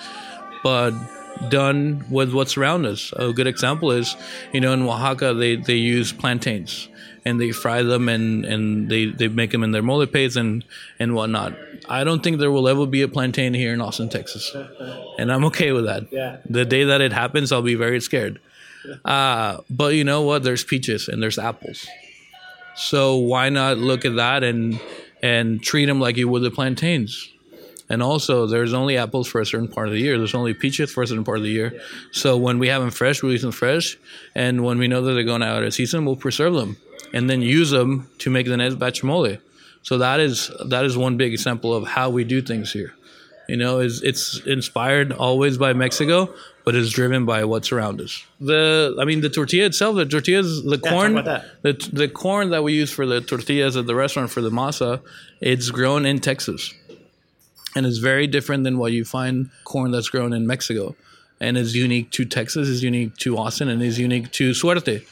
but 0.63 0.93
done 1.50 2.05
with 2.09 2.33
what's 2.33 2.57
around 2.57 2.86
us. 2.86 3.13
A 3.15 3.31
good 3.31 3.48
example 3.48 3.91
is, 3.91 4.15
you 4.53 4.59
know, 4.59 4.74
in 4.74 4.81
Oaxaca, 4.83 5.33
they, 5.33 5.55
they 5.55 5.75
use 5.75 6.12
plantains 6.12 6.89
and 7.25 7.39
they 7.39 7.51
fry 7.51 7.83
them 7.83 8.09
and, 8.09 8.45
and 8.45 8.89
they, 8.89 9.05
they 9.05 9.27
make 9.27 9.51
them 9.51 9.63
in 9.63 9.71
their 9.71 9.81
mole 9.81 10.05
paste 10.05 10.36
and, 10.36 10.63
and 11.00 11.15
whatnot. 11.15 11.53
I 11.88 12.03
don't 12.03 12.24
think 12.24 12.39
there 12.39 12.51
will 12.51 12.67
ever 12.67 12.86
be 12.86 13.01
a 13.01 13.07
plantain 13.07 13.53
here 13.53 13.74
in 13.74 13.81
Austin, 13.81 14.09
Texas. 14.09 14.55
And 15.17 15.31
I'm 15.31 15.45
okay 15.45 15.71
with 15.71 15.86
that. 15.86 16.12
Yeah. 16.12 16.38
The 16.50 16.65
day 16.65 16.83
that 16.83 17.01
it 17.01 17.13
happens, 17.13 17.51
I'll 17.51 17.62
be 17.62 17.75
very 17.75 18.00
scared. 18.00 18.39
Uh, 19.05 19.57
but 19.69 19.93
you 19.95 20.03
know 20.03 20.21
what? 20.21 20.43
There's 20.43 20.63
peaches 20.63 21.07
and 21.07 21.21
there's 21.21 21.38
apples. 21.38 21.88
So 22.75 23.17
why 23.17 23.50
not 23.50 23.77
look 23.77 24.05
at 24.05 24.15
that 24.15 24.43
and 24.43 24.79
and 25.21 25.62
treat 25.62 25.86
them 25.86 26.00
like 26.00 26.17
you 26.17 26.29
would 26.29 26.43
the 26.43 26.51
plantains? 26.51 27.29
And 27.91 28.03
also, 28.03 28.45
there's 28.45 28.74
only 28.74 28.98
apples 28.98 29.27
for 29.27 29.41
a 29.41 29.45
certain 29.45 29.67
part 29.67 29.88
of 29.88 29.93
the 29.93 30.00
year. 30.00 30.17
There's 30.17 30.36
only 30.36 30.53
peaches 30.53 30.91
for 30.91 31.01
a 31.01 31.07
certain 31.07 31.24
part 31.24 31.39
of 31.39 31.43
the 31.43 31.50
year. 31.50 31.81
So 32.12 32.38
when 32.38 32.59
we 32.59 32.67
have 32.67 32.81
them 32.81 32.91
fresh, 32.91 33.24
we 33.24 33.31
use 33.31 33.41
them 33.41 33.51
fresh. 33.51 33.98
And 34.36 34.63
when 34.63 34.77
we 34.77 34.88
know 34.88 35.01
that 35.01 35.13
they're 35.13 35.24
going 35.24 35.41
out 35.41 35.63
of 35.63 35.74
season, 35.74 36.05
we'll 36.05 36.15
preserve 36.15 36.53
them 36.53 36.77
and 37.13 37.29
then 37.29 37.41
use 37.41 37.71
them 37.71 38.07
to 38.19 38.29
make 38.29 38.45
the 38.45 38.57
next 38.57 38.75
batch 38.75 39.03
mole. 39.03 39.38
So 39.81 39.98
that 39.98 40.19
is 40.19 40.51
that 40.67 40.86
is 40.86 40.98
one 40.98 41.17
big 41.17 41.33
example 41.33 41.74
of 41.74 41.88
how 41.88 42.09
we 42.09 42.24
do 42.24 42.41
things 42.41 42.71
here. 42.71 42.93
You 43.48 43.57
know, 43.57 43.79
is 43.79 44.03
it's 44.03 44.39
inspired 44.45 45.12
always 45.12 45.57
by 45.57 45.74
Mexico, 45.74 46.31
but 46.66 46.75
is 46.75 46.92
driven 46.92 47.25
by 47.25 47.44
what's 47.46 47.72
around 47.72 48.01
us. 48.01 48.24
The 48.39 48.96
I 49.00 49.06
mean, 49.06 49.22
the 49.22 49.30
tortilla 49.30 49.66
itself, 49.66 49.96
the 49.96 50.06
tortillas, 50.06 50.63
the 50.63 50.80
Yeah, 50.84 50.92
corn, 50.92 51.13
the 51.16 51.89
the 51.92 52.08
corn 52.08 52.50
that 52.51 52.63
we 52.63 52.74
use 52.74 52.92
for 52.92 53.06
the 53.06 53.22
tortillas 53.22 53.75
at 53.75 53.88
the 53.88 53.96
restaurant 53.96 54.30
for 54.30 54.42
the 54.42 54.51
masa, 54.51 55.01
it's 55.42 55.70
grown 55.70 56.06
in 56.06 56.20
Texas, 56.20 56.74
and 57.75 57.86
it's 57.86 57.98
very 57.98 58.28
different 58.28 58.63
than 58.63 58.78
what 58.78 58.92
you 58.92 59.06
find 59.06 59.50
corn 59.63 59.92
that's 59.92 60.10
grown 60.10 60.34
in 60.34 60.46
Mexico, 60.46 60.96
and 61.39 61.58
is 61.58 61.75
unique 61.75 62.12
to 62.12 62.25
Texas, 62.25 62.68
is 62.68 62.84
unique 62.84 63.16
to 63.18 63.38
Austin, 63.38 63.70
and 63.70 63.82
is 63.82 63.98
unique 63.98 64.32
to 64.34 64.54
Suerte. 64.54 65.06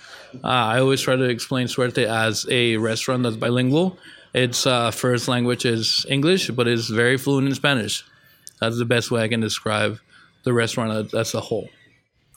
Uh, 0.44 0.48
I 0.48 0.80
always 0.80 1.02
try 1.02 1.16
to 1.16 1.24
explain 1.24 1.68
Suerte 1.68 2.06
as 2.06 2.46
a 2.50 2.78
restaurant 2.78 3.24
that's 3.24 3.38
bilingual. 3.38 3.98
Its 4.34 4.68
uh, 4.68 4.92
first 4.92 5.28
language 5.28 5.66
is 5.66 6.06
English, 6.10 6.50
but 6.52 6.68
it's 6.68 6.90
very 6.90 7.18
fluent 7.18 7.48
in 7.48 7.56
Spanish. 7.56 8.04
That's 8.60 8.78
the 8.78 8.86
best 8.86 9.10
way 9.10 9.24
I 9.24 9.28
can 9.30 9.40
describe 9.40 10.00
the 10.44 10.54
restaurant 10.54 10.92
uh, 10.92 11.00
as- 11.00 11.14
as 11.14 11.34
a 11.34 11.42
whole. 11.42 11.70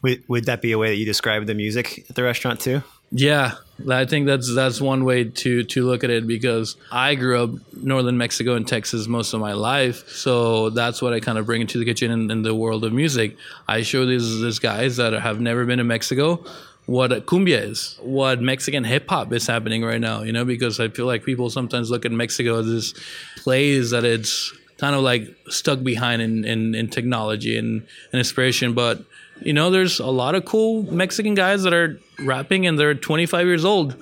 Would, 0.02 0.24
would 0.28 0.44
that 0.46 0.62
be 0.62 0.72
a 0.72 0.78
way 0.78 0.88
that 0.88 0.96
you 0.96 1.04
describe 1.04 1.46
the 1.46 1.54
music 1.54 2.06
at 2.08 2.16
the 2.16 2.22
restaurant 2.22 2.60
too? 2.60 2.82
Yeah, 3.12 3.54
I 3.90 4.04
think 4.04 4.26
that's 4.26 4.54
that's 4.54 4.80
one 4.80 5.04
way 5.04 5.24
to 5.24 5.64
to 5.64 5.84
look 5.84 6.04
at 6.04 6.10
it 6.10 6.28
because 6.28 6.76
I 6.92 7.16
grew 7.16 7.42
up 7.42 7.50
northern 7.76 8.16
Mexico 8.16 8.54
and 8.54 8.66
Texas 8.66 9.08
most 9.08 9.34
of 9.34 9.40
my 9.40 9.52
life, 9.52 10.08
so 10.08 10.70
that's 10.70 11.02
what 11.02 11.12
I 11.12 11.18
kind 11.18 11.36
of 11.36 11.44
bring 11.44 11.60
into 11.60 11.78
the 11.78 11.84
kitchen 11.84 12.10
in, 12.12 12.30
in 12.30 12.42
the 12.42 12.54
world 12.54 12.84
of 12.84 12.92
music. 12.92 13.36
I 13.66 13.82
show 13.82 14.06
these 14.06 14.40
these 14.40 14.60
guys 14.60 14.96
that 14.98 15.12
have 15.12 15.40
never 15.40 15.64
been 15.66 15.78
to 15.78 15.84
Mexico 15.84 16.44
what 16.86 17.10
cumbia 17.26 17.62
is, 17.70 17.96
what 18.02 18.40
Mexican 18.40 18.82
hip 18.82 19.08
hop 19.08 19.32
is 19.32 19.46
happening 19.46 19.84
right 19.84 20.00
now. 20.00 20.22
You 20.22 20.32
know, 20.32 20.44
because 20.44 20.80
I 20.80 20.88
feel 20.88 21.06
like 21.06 21.24
people 21.24 21.48
sometimes 21.50 21.90
look 21.90 22.04
at 22.04 22.12
Mexico 22.12 22.60
as 22.60 22.66
this 22.66 22.94
place 23.36 23.90
that 23.90 24.04
it's 24.04 24.52
kind 24.80 24.96
of 24.96 25.02
like 25.02 25.36
stuck 25.48 25.82
behind 25.82 26.22
in, 26.22 26.44
in, 26.44 26.74
in 26.74 26.88
technology 26.88 27.58
and, 27.58 27.86
and 28.12 28.18
inspiration. 28.18 28.72
But, 28.72 29.04
you 29.40 29.52
know, 29.52 29.70
there's 29.70 30.00
a 30.00 30.06
lot 30.06 30.34
of 30.34 30.46
cool 30.46 30.82
Mexican 30.90 31.34
guys 31.34 31.62
that 31.64 31.74
are 31.74 32.00
rapping 32.18 32.66
and 32.66 32.78
they're 32.78 32.94
25 32.94 33.46
years 33.46 33.64
old. 33.64 33.94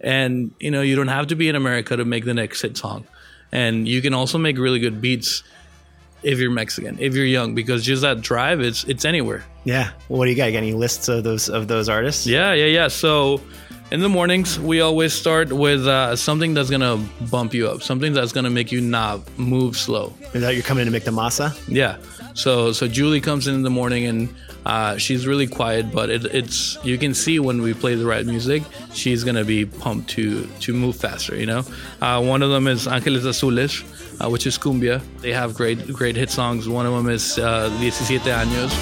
And, 0.00 0.52
you 0.60 0.70
know, 0.70 0.82
you 0.82 0.94
don't 0.94 1.08
have 1.08 1.28
to 1.28 1.36
be 1.36 1.48
in 1.48 1.56
America 1.56 1.96
to 1.96 2.04
make 2.04 2.26
the 2.26 2.34
next 2.34 2.60
hit 2.60 2.76
song. 2.76 3.06
And 3.50 3.88
you 3.88 4.02
can 4.02 4.12
also 4.12 4.36
make 4.36 4.58
really 4.58 4.78
good 4.78 5.00
beats 5.00 5.42
if 6.22 6.38
you're 6.38 6.50
Mexican, 6.50 6.98
if 7.00 7.14
you're 7.14 7.24
young, 7.24 7.54
because 7.54 7.84
just 7.84 8.02
that 8.02 8.20
drive, 8.20 8.60
it's 8.60 8.84
it's 8.84 9.04
anywhere. 9.04 9.44
Yeah. 9.64 9.90
Well, 10.08 10.18
what 10.18 10.24
do 10.24 10.32
you 10.32 10.36
got? 10.36 10.46
You 10.46 10.52
got 10.52 10.58
any 10.58 10.72
lists 10.72 11.08
of 11.08 11.24
those 11.24 11.48
of 11.48 11.68
those 11.68 11.88
artists? 11.88 12.26
Yeah, 12.26 12.52
yeah, 12.52 12.66
yeah. 12.66 12.88
So 12.88 13.40
in 13.90 14.00
the 14.00 14.08
mornings, 14.08 14.58
we 14.58 14.80
always 14.80 15.12
start 15.12 15.52
with 15.52 15.86
uh, 15.86 16.16
something 16.16 16.54
that's 16.54 16.70
gonna 16.70 16.96
bump 17.30 17.54
you 17.54 17.68
up, 17.68 17.82
something 17.82 18.12
that's 18.12 18.32
gonna 18.32 18.50
make 18.50 18.72
you 18.72 18.80
not 18.80 19.20
move 19.38 19.76
slow. 19.76 20.12
Is 20.34 20.42
that 20.42 20.54
you're 20.54 20.64
coming 20.64 20.82
in 20.82 20.86
to 20.86 20.92
make 20.92 21.04
the 21.04 21.12
masa? 21.12 21.56
Yeah. 21.68 21.98
So 22.34 22.72
so 22.72 22.88
Julie 22.88 23.20
comes 23.20 23.46
in 23.46 23.54
in 23.54 23.62
the 23.62 23.70
morning 23.70 24.04
and 24.06 24.34
uh, 24.66 24.96
she's 24.98 25.26
really 25.26 25.46
quiet, 25.46 25.92
but 25.92 26.10
it, 26.10 26.24
it's 26.26 26.76
you 26.84 26.98
can 26.98 27.14
see 27.14 27.38
when 27.38 27.62
we 27.62 27.72
play 27.72 27.94
the 27.94 28.04
right 28.04 28.26
music, 28.26 28.64
she's 28.92 29.22
gonna 29.22 29.44
be 29.44 29.64
pumped 29.64 30.10
to 30.10 30.46
to 30.60 30.74
move 30.74 30.96
faster. 30.96 31.36
You 31.36 31.46
know, 31.46 31.62
uh, 32.02 32.20
one 32.22 32.42
of 32.42 32.50
them 32.50 32.66
is 32.66 32.86
Ángeles 32.86 33.22
Azules, 33.22 33.84
uh, 34.20 34.28
which 34.28 34.46
is 34.46 34.58
cumbia. 34.58 35.00
They 35.20 35.32
have 35.32 35.54
great 35.54 35.92
great 35.92 36.16
hit 36.16 36.30
songs. 36.30 36.68
One 36.68 36.86
of 36.86 36.92
them 36.92 37.08
is 37.08 37.38
uh, 37.38 37.70
17 37.78 38.20
años. 38.32 38.74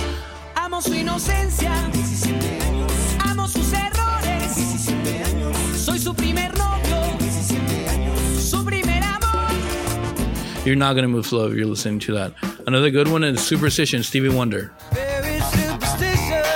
You're 10.65 10.77
not 10.77 10.95
gonna 10.95 11.09
move 11.09 11.27
slow 11.27 11.49
if 11.49 11.55
you're 11.57 11.67
listening 11.67 11.99
to 12.01 12.13
that. 12.15 12.33
Another 12.67 12.91
good 12.91 13.09
one 13.09 13.23
is 13.23 13.45
Superstition, 13.47 14.03
Stevie 14.03 14.31
Wonder. 14.31 14.73
Very 14.93 15.39
superstitious. 15.41 16.47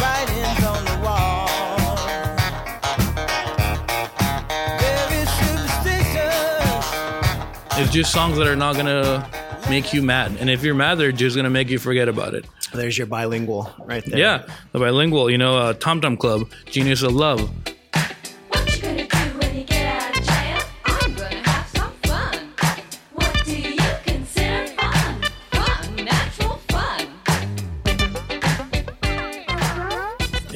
Writings 0.00 0.64
on 0.64 0.84
the 0.86 0.98
wall. 1.04 1.46
Very 4.78 5.26
superstitious. 5.26 6.86
It's 7.78 7.92
just 7.92 8.10
songs 8.10 8.38
that 8.38 8.46
are 8.46 8.56
not 8.56 8.76
gonna 8.76 9.28
make 9.68 9.92
you 9.92 10.02
mad, 10.02 10.38
and 10.40 10.48
if 10.48 10.62
you're 10.62 10.74
mad, 10.74 10.94
they're 10.96 11.12
just 11.12 11.36
gonna 11.36 11.50
make 11.50 11.68
you 11.68 11.78
forget 11.78 12.08
about 12.08 12.32
it. 12.32 12.46
There's 12.72 12.96
your 12.96 13.06
bilingual 13.06 13.70
right 13.84 14.02
there. 14.06 14.18
Yeah, 14.18 14.42
the 14.72 14.78
bilingual, 14.78 15.28
you 15.30 15.36
know, 15.36 15.58
uh, 15.58 15.74
Tom 15.74 16.00
Tom 16.00 16.16
Club, 16.16 16.50
Genius 16.64 17.02
of 17.02 17.14
Love. 17.14 17.50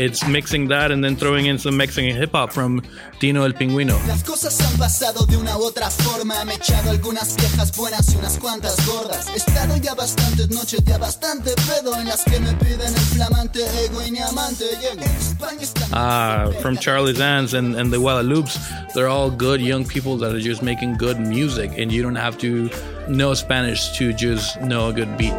It's 0.03 0.27
mixing 0.27 0.67
that 0.69 0.91
and 0.91 1.05
then 1.05 1.15
throwing 1.15 1.47
in 1.47 1.59
some 1.59 1.77
Mexican 1.77 2.17
hip 2.17 2.33
hop 2.33 2.53
from 2.53 2.83
Dino 3.21 3.45
El 3.45 3.53
Pingüino. 3.53 3.97
Las 4.09 4.25
cosas 4.25 4.61
han 4.61 4.77
pasado 4.77 5.25
de 5.27 5.37
una 5.37 5.57
u 5.57 5.63
otra 5.63 5.91
forma. 5.91 6.45
Me 6.45 6.55
he 6.55 6.57
echado 6.57 6.91
algunas 6.91 7.37
viejas 7.37 7.71
buenas 7.77 8.13
y 8.13 8.17
unas 8.17 8.37
cuantas 8.39 8.85
gordas. 8.85 9.29
He 9.29 9.37
estado 9.37 9.77
ya 9.77 9.95
bastantes 9.95 10.51
noches, 10.51 10.83
ya 10.85 10.99
bastante 10.99 11.53
pedo 11.69 11.97
en 12.01 12.09
las 12.09 12.25
que 12.25 12.41
me 12.41 12.53
piden 12.55 12.93
el 12.93 13.01
flamante 13.15 13.61
ego 13.85 14.03
y 14.05 14.11
mi 14.11 14.19
amante. 14.19 14.65
Llego. 14.81 15.05
España 15.05 15.63
está. 15.63 15.87
Uh, 15.93 16.53
from 16.61 16.77
Charles 16.77 17.21
Ans 17.21 17.55
and, 17.55 17.77
and 17.77 17.93
the 17.93 17.99
Guadalupes, 17.99 18.59
they're 18.95 19.09
all 19.09 19.31
good 19.31 19.61
young 19.61 19.85
people 19.85 20.17
that 20.17 20.35
are 20.35 20.41
just 20.41 20.63
making 20.63 20.97
good 20.97 21.21
music, 21.21 21.79
and 21.79 21.93
you 21.93 22.03
don't 22.03 22.17
have 22.17 22.37
to 22.39 22.69
know 23.09 23.35
Spanish 23.35 23.97
to 23.99 24.13
just 24.13 24.61
know 24.63 24.89
a 24.89 24.93
good 24.93 25.17
beat. 25.17 25.35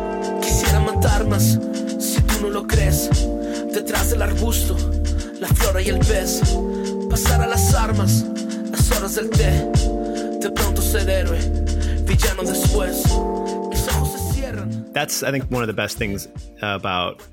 Detrás 3.74 4.12
del 4.12 4.22
arbusto, 4.22 4.78
la 5.40 5.48
flora 5.48 5.82
y 5.82 5.90
el 5.90 6.00
pez. 6.00 6.42
Pasar 7.10 7.42
a 7.42 7.48
las 7.48 7.74
armas, 7.74 8.24
las 8.70 8.92
horas 8.92 9.16
del 9.16 9.30
té. 9.30 9.68
De 10.40 10.52
pronto 10.52 10.82
ser 10.82 11.10
héroe, 11.10 11.40
villano 12.06 12.44
después. 12.44 13.04
Mis 13.70 13.88
ojos 13.88 14.12
se 14.12 14.34
cierran. 14.34 14.94
That's 14.94 15.24
I 15.24 15.32
think 15.32 15.50
one 15.50 15.64
of 15.64 15.68
the 15.68 15.74
best 15.74 15.98
things 15.98 16.28
about 16.62 17.24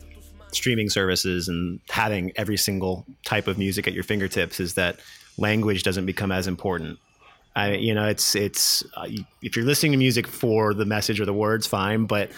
streaming 0.53 0.89
services 0.89 1.49
and 1.49 1.79
having 1.91 2.33
every 2.37 2.57
single 2.57 3.05
type 3.25 3.47
of 3.47 3.59
music 3.59 3.87
at 3.87 3.93
your 3.93 4.05
fingertips 4.05 4.61
is 4.61 4.75
that 4.75 4.97
language 5.37 5.83
doesn't 5.83 6.07
become 6.07 6.33
as 6.33 6.47
important. 6.47 6.99
I, 7.55 7.75
you 7.75 7.95
know, 7.95 8.07
it's 8.07 8.35
it's 8.35 8.83
uh, 8.97 9.09
if 9.43 9.57
you're 9.57 9.67
listening 9.67 9.93
to 9.93 9.99
music 9.99 10.27
for 10.27 10.73
the 10.73 10.87
message 10.87 11.21
or 11.21 11.27
the 11.27 11.35
words, 11.35 11.67
fine, 11.67 12.07
but 12.07 12.31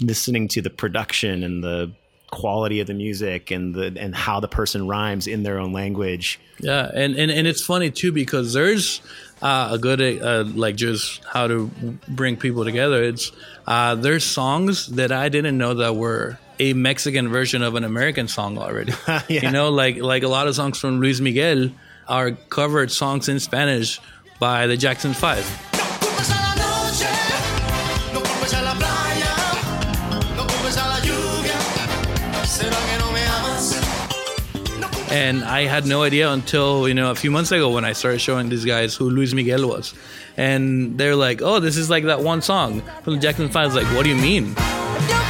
listening 0.00 0.48
to 0.48 0.60
the 0.60 0.70
production 0.70 1.42
and 1.42 1.62
the 1.64 1.92
quality 2.36 2.80
of 2.80 2.86
the 2.86 2.94
music 2.94 3.50
and 3.50 3.74
the 3.74 3.96
and 3.98 4.14
how 4.14 4.40
the 4.40 4.48
person 4.48 4.86
rhymes 4.86 5.26
in 5.26 5.42
their 5.42 5.58
own 5.58 5.72
language. 5.72 6.38
Yeah, 6.60 6.90
and, 6.94 7.16
and, 7.16 7.30
and 7.30 7.46
it's 7.46 7.64
funny 7.64 7.90
too 7.90 8.12
because 8.12 8.52
there's 8.52 9.00
uh, 9.40 9.70
a 9.72 9.78
good 9.78 10.00
uh, 10.22 10.44
like 10.54 10.76
just 10.76 11.24
how 11.24 11.46
to 11.46 11.68
bring 12.08 12.36
people 12.36 12.64
together. 12.64 13.02
It's 13.02 13.32
uh, 13.66 13.94
there's 13.94 14.22
songs 14.22 14.86
that 14.88 15.12
I 15.12 15.30
didn't 15.30 15.56
know 15.56 15.74
that 15.74 15.96
were 15.96 16.38
a 16.58 16.74
Mexican 16.74 17.28
version 17.28 17.62
of 17.62 17.74
an 17.74 17.84
American 17.84 18.28
song 18.28 18.58
already. 18.58 18.92
Yeah. 19.28 19.46
You 19.46 19.50
know, 19.50 19.70
like 19.70 19.96
like 19.96 20.22
a 20.22 20.28
lot 20.28 20.46
of 20.46 20.54
songs 20.54 20.78
from 20.78 21.00
Luis 21.00 21.20
Miguel 21.20 21.70
are 22.06 22.32
covered 22.32 22.92
songs 22.92 23.28
in 23.30 23.40
Spanish 23.40 23.98
by 24.38 24.66
the 24.66 24.76
Jackson 24.76 25.14
Five. 25.14 25.75
And 35.16 35.42
I 35.44 35.62
had 35.62 35.86
no 35.86 36.02
idea 36.02 36.30
until, 36.30 36.86
you 36.86 36.92
know, 36.92 37.10
a 37.10 37.14
few 37.14 37.30
months 37.30 37.50
ago 37.50 37.70
when 37.70 37.86
I 37.86 37.94
started 37.94 38.20
showing 38.20 38.50
these 38.50 38.66
guys 38.66 38.94
who 38.94 39.08
Luis 39.08 39.32
Miguel 39.32 39.66
was. 39.66 39.94
And 40.36 40.98
they're 40.98 41.16
like, 41.16 41.40
oh, 41.40 41.58
this 41.58 41.78
is 41.78 41.88
like 41.88 42.04
that 42.04 42.20
one 42.20 42.42
song 42.42 42.82
from 43.02 43.14
the 43.14 43.20
Jackson 43.20 43.48
5. 43.48 43.74
Like, 43.74 43.86
what 43.96 44.02
do 44.02 44.10
you 44.10 44.16
mean? 44.16 44.52
Don't 44.52 44.58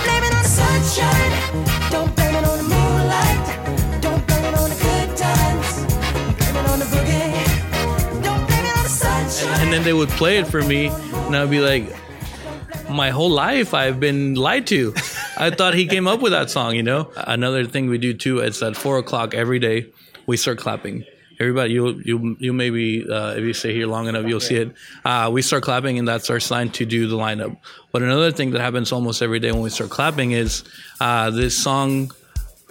blame 0.03 0.25
it 0.25 0.35
on 0.35 0.43
the 0.43 0.49
sunshine. 0.49 1.91
Don't 1.93 2.13
blame 2.17 2.35
it 2.35 2.45
on 2.45 2.59
the 2.59 2.65
moonlight. 2.65 4.03
Don't 4.03 4.27
blame 4.27 4.45
it 4.45 4.55
on 4.59 4.71
the 4.71 4.79
good 4.83 5.17
times. 5.17 5.69
Blame 6.37 6.57
it 6.57 6.67
on 6.69 6.79
the 6.81 6.87
boogie. 6.87 8.25
Don't 8.25 8.47
blame 8.49 8.65
it 8.65 8.77
on 8.77 8.83
the 8.83 8.89
sunshine. 8.89 9.61
And 9.61 9.73
then 9.73 9.85
they 9.85 9.93
would 9.93 10.11
play 10.11 10.39
it 10.39 10.49
for 10.49 10.63
me, 10.63 10.89
and 10.89 11.37
I'd 11.37 11.49
be 11.49 11.61
like, 11.61 11.95
my 12.91 13.11
whole 13.11 13.31
life 13.31 13.73
I've 13.73 14.01
been 14.01 14.35
lied 14.35 14.67
to. 14.67 14.95
I 15.37 15.51
thought 15.51 15.75
he 15.75 15.87
came 15.87 16.09
up 16.09 16.21
with 16.21 16.33
that 16.33 16.51
song, 16.51 16.75
you 16.75 16.83
know? 16.83 17.11
Another 17.17 17.65
thing 17.65 17.89
we 17.89 17.99
do 17.99 18.15
too, 18.15 18.39
it's 18.39 18.63
at 18.63 18.77
four 18.77 18.99
o'clock 18.99 19.35
every 19.35 19.59
day, 19.59 19.87
we 20.27 20.37
start 20.37 20.59
clapping. 20.59 21.05
Everybody, 21.39 21.75
you 21.75 22.01
you 22.03 22.37
you 22.41 22.53
maybe 22.55 23.05
uh, 23.07 23.35
if 23.37 23.45
you 23.45 23.53
stay 23.53 23.75
here 23.75 23.87
long 23.87 24.09
enough, 24.09 24.25
you'll 24.25 24.41
see 24.41 24.57
it. 24.57 24.73
Uh, 25.05 25.29
we 25.31 25.43
start 25.43 25.65
clapping, 25.65 25.99
and 25.99 26.09
that's 26.09 26.31
our 26.31 26.41
sign 26.41 26.71
to 26.71 26.87
do 26.87 27.07
the 27.09 27.17
lineup. 27.17 27.59
But 27.93 28.01
another 28.01 28.33
thing 28.33 28.53
that 28.53 28.63
happens 28.63 28.91
almost 28.91 29.21
every 29.21 29.39
day 29.39 29.53
when 29.53 29.61
we 29.61 29.69
start 29.69 29.91
clapping 29.91 30.33
is 30.33 30.65
uh, 30.99 31.29
this 31.29 31.55
song 31.55 32.11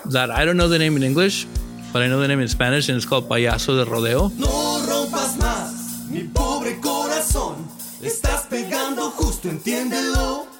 that 0.06 0.32
I 0.32 0.46
don't 0.46 0.58
know 0.58 0.68
the 0.68 0.80
name 0.80 0.96
in 0.98 1.04
English, 1.04 1.46
but 1.94 2.02
I 2.02 2.08
know 2.08 2.20
the 2.20 2.28
name 2.28 2.40
in 2.40 2.48
Spanish, 2.48 2.90
and 2.90 2.98
it's 2.98 3.06
called 3.06 3.30
Payaso 3.30 3.78
de 3.78 3.86
Rodeo. 3.86 4.30
No 4.30 4.82
rompas 4.90 5.38
más, 5.38 6.10
mi 6.10 6.24
pobre 6.24 6.80
corazón. 6.82 7.68
Estás 8.02 8.48
pegando 8.50 9.12
justo, 9.12 9.48
entiéndelo. 9.48 10.55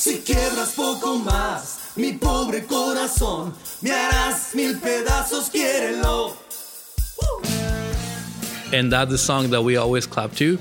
Si 0.00 0.20
quiebras 0.20 0.72
poco 0.74 1.18
más, 1.18 1.90
mi 1.96 2.14
pobre 2.14 2.64
corazón, 2.64 3.52
me 3.82 3.90
harás 3.90 4.54
mil 4.54 4.78
pedazos, 4.80 5.50
quiérelo. 5.50 6.34
and 8.72 8.90
that's 8.90 9.10
the 9.10 9.18
song 9.18 9.50
that 9.50 9.60
we 9.62 9.76
always 9.76 10.06
clap 10.06 10.34
to. 10.36 10.58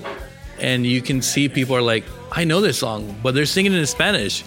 And 0.60 0.86
you 0.86 1.02
can 1.02 1.22
see 1.22 1.48
people 1.48 1.74
are 1.74 1.82
like, 1.82 2.04
I 2.34 2.44
know 2.44 2.60
this 2.60 2.80
song, 2.80 3.16
but 3.24 3.34
they're 3.34 3.46
singing 3.46 3.72
it 3.72 3.80
in 3.80 3.86
Spanish. 3.86 4.42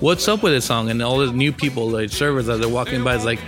What's 0.00 0.26
up 0.28 0.42
with 0.42 0.54
this 0.54 0.64
song? 0.64 0.88
And 0.88 1.02
all 1.02 1.18
the 1.18 1.30
new 1.30 1.52
people, 1.52 1.90
like 1.90 2.08
servers, 2.08 2.48
as 2.48 2.58
they're 2.58 2.70
walking 2.70 3.04
by, 3.04 3.16
is 3.16 3.26
like, 3.26 3.40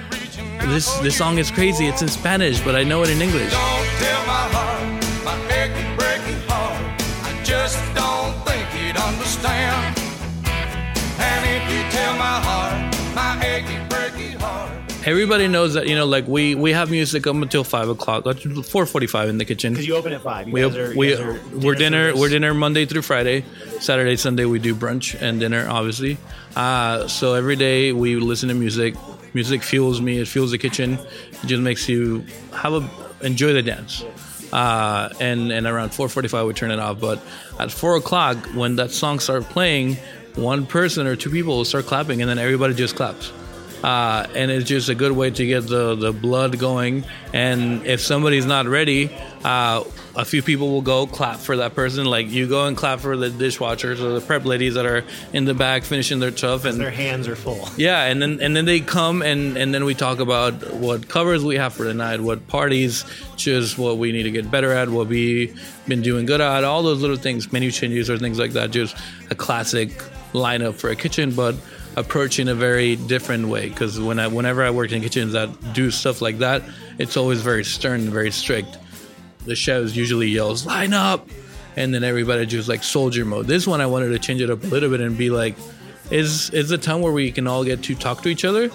this 0.68 0.98
this 0.98 1.16
song 1.16 1.38
is 1.38 1.50
crazy. 1.50 1.86
It's 1.86 2.02
in 2.02 2.08
Spanish, 2.08 2.60
but 2.60 2.74
I 2.74 2.84
know 2.84 3.02
it 3.04 3.08
in 3.08 3.22
English. 3.22 3.54
Everybody 15.06 15.48
knows 15.48 15.74
that 15.74 15.88
you 15.88 15.94
know, 15.94 16.04
like 16.04 16.28
we 16.28 16.54
we 16.54 16.72
have 16.72 16.90
music 16.90 17.26
up 17.26 17.34
until 17.34 17.64
five 17.64 17.88
o'clock, 17.88 18.24
four 18.64 18.84
forty-five 18.84 19.30
in 19.30 19.38
the 19.38 19.46
kitchen. 19.46 19.72
Because 19.72 19.86
you 19.86 19.96
open 19.96 20.12
at 20.12 20.20
five. 20.20 20.46
You 20.46 20.52
we 20.52 20.60
guys 20.60 20.76
are, 20.76 20.92
you 20.92 20.98
we 20.98 21.14
are 21.14 21.40
we're 21.54 21.74
dinner 21.74 22.08
service. 22.08 22.20
we're 22.20 22.28
dinner 22.28 22.52
Monday 22.52 22.84
through 22.84 23.00
Friday, 23.00 23.44
Saturday 23.80 24.16
Sunday 24.16 24.44
we 24.44 24.58
do 24.58 24.74
brunch 24.74 25.16
and 25.18 25.40
dinner 25.40 25.66
obviously. 25.70 26.18
Uh, 26.54 27.08
so 27.08 27.32
every 27.32 27.56
day 27.56 27.92
we 27.92 28.16
listen 28.16 28.50
to 28.50 28.54
music. 28.54 28.94
Music 29.32 29.62
fuels 29.62 30.02
me. 30.02 30.18
It 30.18 30.28
fuels 30.28 30.50
the 30.50 30.58
kitchen. 30.58 30.94
It 30.94 31.46
just 31.46 31.62
makes 31.62 31.88
you 31.88 32.26
have 32.52 32.74
a 32.74 32.90
enjoy 33.24 33.54
the 33.54 33.62
dance. 33.62 34.04
Uh, 34.52 35.08
and 35.18 35.50
and 35.50 35.66
around 35.66 35.90
4:45 35.90 36.46
we 36.46 36.52
turn 36.52 36.70
it 36.70 36.78
off. 36.78 37.00
But 37.00 37.22
at 37.58 37.70
four 37.70 37.96
o'clock 37.96 38.36
when 38.54 38.76
that 38.76 38.90
song 38.90 39.18
starts 39.18 39.46
playing, 39.50 39.96
one 40.34 40.66
person 40.66 41.06
or 41.06 41.16
two 41.16 41.30
people 41.30 41.56
will 41.56 41.64
start 41.64 41.86
clapping, 41.86 42.20
and 42.20 42.28
then 42.28 42.38
everybody 42.38 42.74
just 42.74 42.96
claps 42.96 43.32
uh, 43.82 44.26
and 44.34 44.50
it's 44.50 44.68
just 44.68 44.88
a 44.88 44.94
good 44.94 45.12
way 45.12 45.30
to 45.30 45.46
get 45.46 45.66
the, 45.66 45.94
the 45.94 46.12
blood 46.12 46.58
going. 46.58 47.04
And 47.32 47.86
if 47.86 48.00
somebody's 48.00 48.46
not 48.46 48.66
ready, 48.66 49.10
uh, 49.44 49.84
a 50.16 50.24
few 50.24 50.42
people 50.42 50.68
will 50.68 50.82
go 50.82 51.06
clap 51.06 51.38
for 51.38 51.56
that 51.58 51.74
person. 51.74 52.04
Like 52.04 52.28
you 52.28 52.48
go 52.48 52.66
and 52.66 52.76
clap 52.76 53.00
for 53.00 53.16
the 53.16 53.28
dishwashers 53.28 54.00
or 54.00 54.12
the 54.12 54.20
prep 54.20 54.44
ladies 54.44 54.74
that 54.74 54.84
are 54.84 55.04
in 55.32 55.44
the 55.44 55.54
back 55.54 55.84
finishing 55.84 56.20
their 56.20 56.36
stuff, 56.36 56.64
and 56.64 56.78
Their 56.80 56.90
hands 56.90 57.28
are 57.28 57.36
full. 57.36 57.68
yeah, 57.76 58.04
and 58.04 58.20
then 58.20 58.40
and 58.40 58.54
then 58.54 58.64
they 58.64 58.80
come 58.80 59.22
and 59.22 59.56
and 59.56 59.72
then 59.72 59.84
we 59.84 59.94
talk 59.94 60.18
about 60.18 60.74
what 60.74 61.08
covers 61.08 61.44
we 61.44 61.56
have 61.56 61.72
for 61.72 61.84
the 61.84 61.94
night, 61.94 62.20
what 62.20 62.46
parties, 62.48 63.04
just 63.36 63.78
what 63.78 63.98
we 63.98 64.12
need 64.12 64.24
to 64.24 64.30
get 64.30 64.50
better 64.50 64.72
at, 64.72 64.88
what 64.88 65.06
we've 65.06 65.58
been 65.86 66.02
doing 66.02 66.26
good 66.26 66.40
at, 66.40 66.64
all 66.64 66.82
those 66.82 67.00
little 67.00 67.16
things, 67.16 67.52
menu 67.52 67.70
changes 67.70 68.10
or 68.10 68.18
things 68.18 68.38
like 68.38 68.52
that. 68.52 68.70
Just 68.70 68.96
a 69.30 69.34
classic 69.34 69.90
lineup 70.32 70.74
for 70.74 70.90
a 70.90 70.96
kitchen, 70.96 71.32
but 71.34 71.54
approach 72.00 72.38
in 72.38 72.48
a 72.48 72.54
very 72.54 72.96
different 72.96 73.48
way. 73.48 73.68
Because 73.68 74.00
when 74.00 74.18
I 74.18 74.26
whenever 74.26 74.64
I 74.64 74.70
work 74.70 74.92
in 74.92 75.02
kitchens 75.02 75.32
that 75.32 75.48
do 75.72 75.90
stuff 75.90 76.20
like 76.20 76.38
that, 76.38 76.62
it's 76.98 77.16
always 77.16 77.40
very 77.40 77.64
stern 77.64 78.00
and 78.00 78.10
very 78.10 78.30
strict. 78.30 78.78
The 79.44 79.54
chefs 79.54 79.94
usually 79.94 80.28
yells 80.28 80.66
line 80.66 80.92
up, 80.92 81.28
and 81.76 81.94
then 81.94 82.04
everybody 82.04 82.44
just 82.46 82.68
like 82.68 82.82
soldier 82.82 83.24
mode. 83.24 83.46
This 83.46 83.66
one 83.66 83.80
I 83.80 83.86
wanted 83.86 84.08
to 84.08 84.18
change 84.18 84.40
it 84.40 84.50
up 84.50 84.62
a 84.64 84.66
little 84.66 84.90
bit 84.90 85.00
and 85.00 85.16
be 85.16 85.30
like 85.30 85.54
is 86.10 86.50
is 86.50 86.70
a 86.70 86.78
time 86.78 87.00
where 87.00 87.12
we 87.12 87.30
can 87.30 87.46
all 87.46 87.64
get 87.64 87.82
to 87.84 87.94
talk 87.94 88.22
to 88.22 88.28
each 88.28 88.44
other 88.44 88.70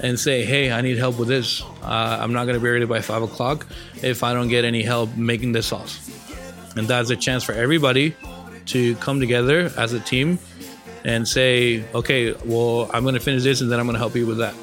and 0.00 0.18
say, 0.18 0.44
"Hey, 0.44 0.72
I 0.72 0.80
need 0.80 0.98
help 0.98 1.18
with 1.18 1.28
this. 1.28 1.62
Uh, 1.82 2.18
I'm 2.20 2.32
not 2.32 2.46
to 2.46 2.58
be 2.58 2.68
ready 2.68 2.86
by 2.86 3.00
five 3.00 3.22
o'clock 3.22 3.66
if 4.02 4.24
I 4.24 4.34
don't 4.34 4.48
get 4.48 4.64
any 4.64 4.82
help 4.82 5.16
making 5.16 5.52
this 5.52 5.66
sauce." 5.66 6.10
And 6.76 6.88
that's 6.88 7.10
a 7.10 7.16
chance 7.16 7.44
for 7.44 7.52
everybody 7.52 8.16
to 8.66 8.94
come 8.96 9.20
together 9.20 9.70
as 9.76 9.92
a 9.92 10.00
team 10.00 10.38
and 11.04 11.26
say, 11.26 11.84
"Okay, 11.94 12.32
well, 12.44 12.90
I'm 12.92 13.02
going 13.02 13.14
to 13.14 13.20
finish 13.20 13.42
this, 13.42 13.60
and 13.60 13.70
then 13.70 13.78
I'm 13.80 13.86
going 13.86 13.94
to 13.94 14.00
help 14.00 14.14
you 14.14 14.26
with 14.26 14.38
that. 14.38 14.54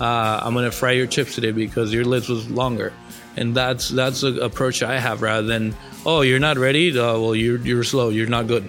Uh, 0.00 0.40
I'm 0.42 0.52
going 0.54 0.64
to 0.64 0.70
fry 0.70 0.92
your 0.92 1.06
chips 1.06 1.34
today 1.34 1.52
because 1.52 1.92
your 1.92 2.04
list 2.04 2.28
was 2.28 2.50
longer." 2.50 2.92
And 3.36 3.54
that's 3.54 3.88
that's 3.88 4.22
the 4.22 4.40
approach 4.42 4.82
I 4.82 4.98
have 4.98 5.22
rather 5.22 5.46
than, 5.46 5.74
"Oh, 6.04 6.22
you're 6.22 6.40
not 6.40 6.58
ready. 6.58 6.90
Uh, 6.90 7.18
well, 7.18 7.34
you're 7.34 7.58
you're 7.58 7.84
slow. 7.84 8.08
You're 8.08 8.28
not 8.28 8.46
good." 8.46 8.68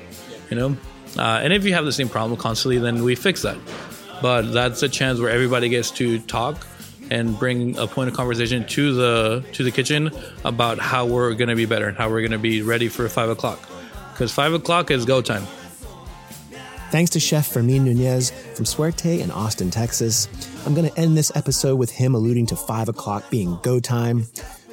You 0.50 0.58
know. 0.58 0.78
Uh, 1.18 1.42
and 1.44 1.52
if 1.54 1.66
you 1.66 1.74
have 1.74 1.86
the 1.86 1.92
same 1.92 2.10
problem 2.10 2.40
constantly, 2.40 2.78
then 2.78 3.04
we 3.04 3.16
fix 3.16 3.42
that. 3.42 3.58
But 4.22 4.54
that's 4.54 4.84
a 4.84 4.90
chance 4.90 5.20
where 5.20 5.30
everybody 5.30 5.70
gets 5.70 5.92
to 5.92 6.20
talk 6.20 6.68
and 7.10 7.38
bring 7.40 7.78
a 7.78 7.88
point 7.88 8.10
of 8.10 8.16
conversation 8.16 8.66
to 8.68 8.94
the 8.94 9.46
to 9.54 9.64
the 9.64 9.72
kitchen 9.72 10.12
about 10.44 10.80
how 10.80 11.06
we're 11.06 11.34
going 11.34 11.50
to 11.50 11.56
be 11.56 11.66
better 11.66 11.88
and 11.88 11.98
how 11.98 12.10
we're 12.10 12.22
going 12.22 12.32
to 12.32 12.38
be 12.38 12.62
ready 12.62 12.90
for 12.90 13.08
five 13.10 13.30
o'clock. 13.30 13.60
Because 14.12 14.32
five 14.32 14.54
o'clock 14.54 14.92
is 14.92 15.06
go 15.06 15.22
time. 15.22 15.44
Thanks 16.92 17.12
to 17.12 17.20
Chef 17.20 17.46
Fermin 17.46 17.86
Nunez 17.86 18.32
from 18.56 18.66
Suerte 18.66 19.22
in 19.22 19.30
Austin, 19.30 19.70
Texas. 19.70 20.28
I'm 20.66 20.74
going 20.74 20.90
to 20.90 21.00
end 21.00 21.16
this 21.16 21.32
episode 21.36 21.76
with 21.76 21.92
him 21.92 22.16
alluding 22.16 22.48
to 22.48 22.56
5 22.56 22.90
o'clock 22.90 23.30
being 23.30 23.60
go 23.62 23.80
time. 23.80 24.26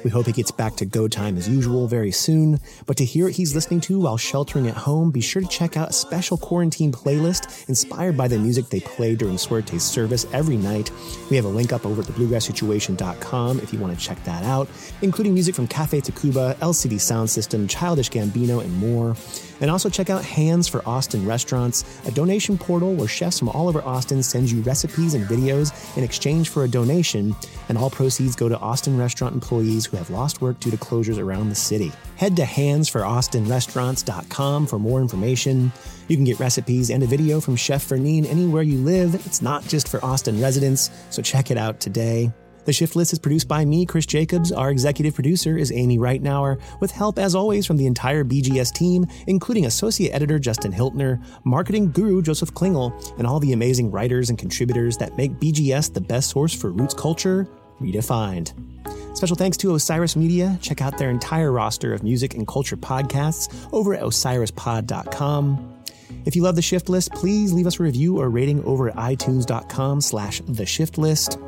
We 0.03 0.09
hope 0.09 0.25
he 0.25 0.31
gets 0.31 0.51
back 0.51 0.75
to 0.77 0.85
go 0.85 1.07
time 1.07 1.37
as 1.37 1.49
usual 1.49 1.87
very 1.87 2.11
soon. 2.11 2.59
But 2.85 2.97
to 2.97 3.05
hear 3.05 3.25
what 3.25 3.33
he's 3.33 3.55
listening 3.55 3.81
to 3.81 3.99
while 3.99 4.17
sheltering 4.17 4.67
at 4.67 4.75
home, 4.75 5.11
be 5.11 5.21
sure 5.21 5.41
to 5.41 5.47
check 5.47 5.75
out 5.75 5.89
a 5.89 5.93
special 5.93 6.37
quarantine 6.37 6.91
playlist 6.91 7.67
inspired 7.67 8.15
by 8.15 8.27
the 8.27 8.37
music 8.37 8.69
they 8.69 8.79
play 8.79 9.15
during 9.15 9.37
Suerte's 9.37 9.83
service 9.83 10.25
every 10.33 10.57
night. 10.57 10.91
We 11.29 11.35
have 11.35 11.45
a 11.45 11.49
link 11.49 11.73
up 11.73 11.85
over 11.85 12.01
at 12.01 12.07
thebluegrasssituation.com 12.07 13.59
if 13.59 13.73
you 13.73 13.79
want 13.79 13.97
to 13.97 14.03
check 14.03 14.23
that 14.23 14.43
out, 14.43 14.69
including 15.01 15.33
music 15.33 15.55
from 15.55 15.67
Cafe 15.67 16.01
Tacuba, 16.01 16.55
LCD 16.55 16.99
Sound 16.99 17.29
System, 17.29 17.67
Childish 17.67 18.09
Gambino, 18.09 18.63
and 18.63 18.73
more. 18.77 19.15
And 19.59 19.71
also 19.71 19.89
check 19.89 20.11
out 20.11 20.23
Hands 20.23 20.67
for 20.67 20.87
Austin 20.87 21.25
Restaurants, 21.25 21.83
a 22.07 22.11
donation 22.11 22.57
portal 22.57 22.93
where 22.93 23.07
chefs 23.07 23.39
from 23.39 23.49
all 23.49 23.67
over 23.67 23.81
Austin 23.81 24.21
send 24.21 24.51
you 24.51 24.61
recipes 24.61 25.15
and 25.15 25.25
videos 25.25 25.97
in 25.97 26.03
exchange 26.03 26.49
for 26.49 26.63
a 26.63 26.67
donation, 26.67 27.35
and 27.67 27.77
all 27.77 27.89
proceeds 27.89 28.35
go 28.35 28.47
to 28.47 28.59
Austin 28.59 28.97
restaurant 28.97 29.33
employees 29.33 29.86
who 29.87 29.97
have 29.97 30.11
lost 30.11 30.41
work 30.41 30.59
due 30.59 30.69
to 30.69 30.77
closures 30.77 31.17
around 31.17 31.49
the 31.49 31.55
city. 31.55 31.91
Head 32.15 32.35
to 32.35 32.43
handsforaustinrestaurants.com 32.43 34.67
for 34.67 34.77
more 34.77 35.01
information. 35.01 35.71
You 36.07 36.15
can 36.15 36.25
get 36.25 36.39
recipes 36.39 36.91
and 36.91 37.03
a 37.03 37.07
video 37.07 37.41
from 37.41 37.55
Chef 37.55 37.83
Fermin 37.83 38.25
anywhere 38.25 38.63
you 38.63 38.77
live. 38.77 39.15
It's 39.25 39.41
not 39.41 39.63
just 39.63 39.89
for 39.89 40.05
Austin 40.05 40.41
residents, 40.41 40.89
so 41.09 41.21
check 41.21 41.51
it 41.51 41.57
out 41.57 41.79
today. 41.79 42.31
The 42.67 42.73
Shift 42.73 42.97
List 42.97 43.13
is 43.13 43.19
produced 43.19 43.47
by 43.47 43.63
me, 43.63 43.85
Chris 43.85 44.05
Jacobs. 44.05 44.51
Our 44.51 44.71
executive 44.71 45.15
producer 45.15 45.57
is 45.57 45.71
Amy 45.71 45.97
Reitnouer, 45.97 46.59
with 46.81 46.91
help 46.91 47.17
as 47.17 47.33
always 47.33 47.65
from 47.65 47.77
the 47.77 47.85
entire 47.85 48.25
BGS 48.25 48.73
team, 48.73 49.05
including 49.25 49.67
associate 49.67 50.11
editor 50.11 50.37
Justin 50.37 50.73
Hiltner, 50.73 51.23
marketing 51.45 51.93
guru 51.93 52.21
Joseph 52.21 52.51
Klingel, 52.51 52.91
and 53.17 53.25
all 53.25 53.39
the 53.39 53.53
amazing 53.53 53.89
writers 53.89 54.29
and 54.29 54.37
contributors 54.37 54.97
that 54.97 55.15
make 55.15 55.39
BGS 55.39 55.93
the 55.93 56.01
best 56.01 56.29
source 56.29 56.53
for 56.53 56.71
roots 56.71 56.93
culture 56.93 57.47
redefined. 57.81 58.53
Special 59.17 59.35
thanks 59.35 59.57
to 59.57 59.73
Osiris 59.73 60.15
Media. 60.15 60.57
Check 60.61 60.81
out 60.81 60.97
their 60.97 61.09
entire 61.09 61.51
roster 61.51 61.93
of 61.93 62.03
music 62.03 62.35
and 62.35 62.47
culture 62.47 62.77
podcasts 62.77 63.67
over 63.73 63.93
at 63.93 64.01
osirispod.com. 64.03 65.73
If 66.25 66.35
you 66.35 66.43
love 66.43 66.55
the 66.55 66.61
Shift 66.61 66.89
List, 66.89 67.11
please 67.13 67.53
leave 67.53 67.67
us 67.67 67.79
a 67.79 67.83
review 67.83 68.19
or 68.19 68.29
rating 68.29 68.63
over 68.63 68.89
at 68.89 68.95
itunes.com 68.95 70.01
slash 70.01 70.41
the 70.47 70.65
shift 70.65 70.97
list. 70.97 71.39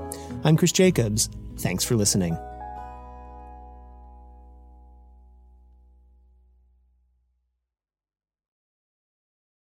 I'm 0.43 0.57
Chris 0.57 0.71
Jacobs. 0.71 1.29
Thanks 1.57 1.83
for 1.83 1.95
listening. 1.95 2.37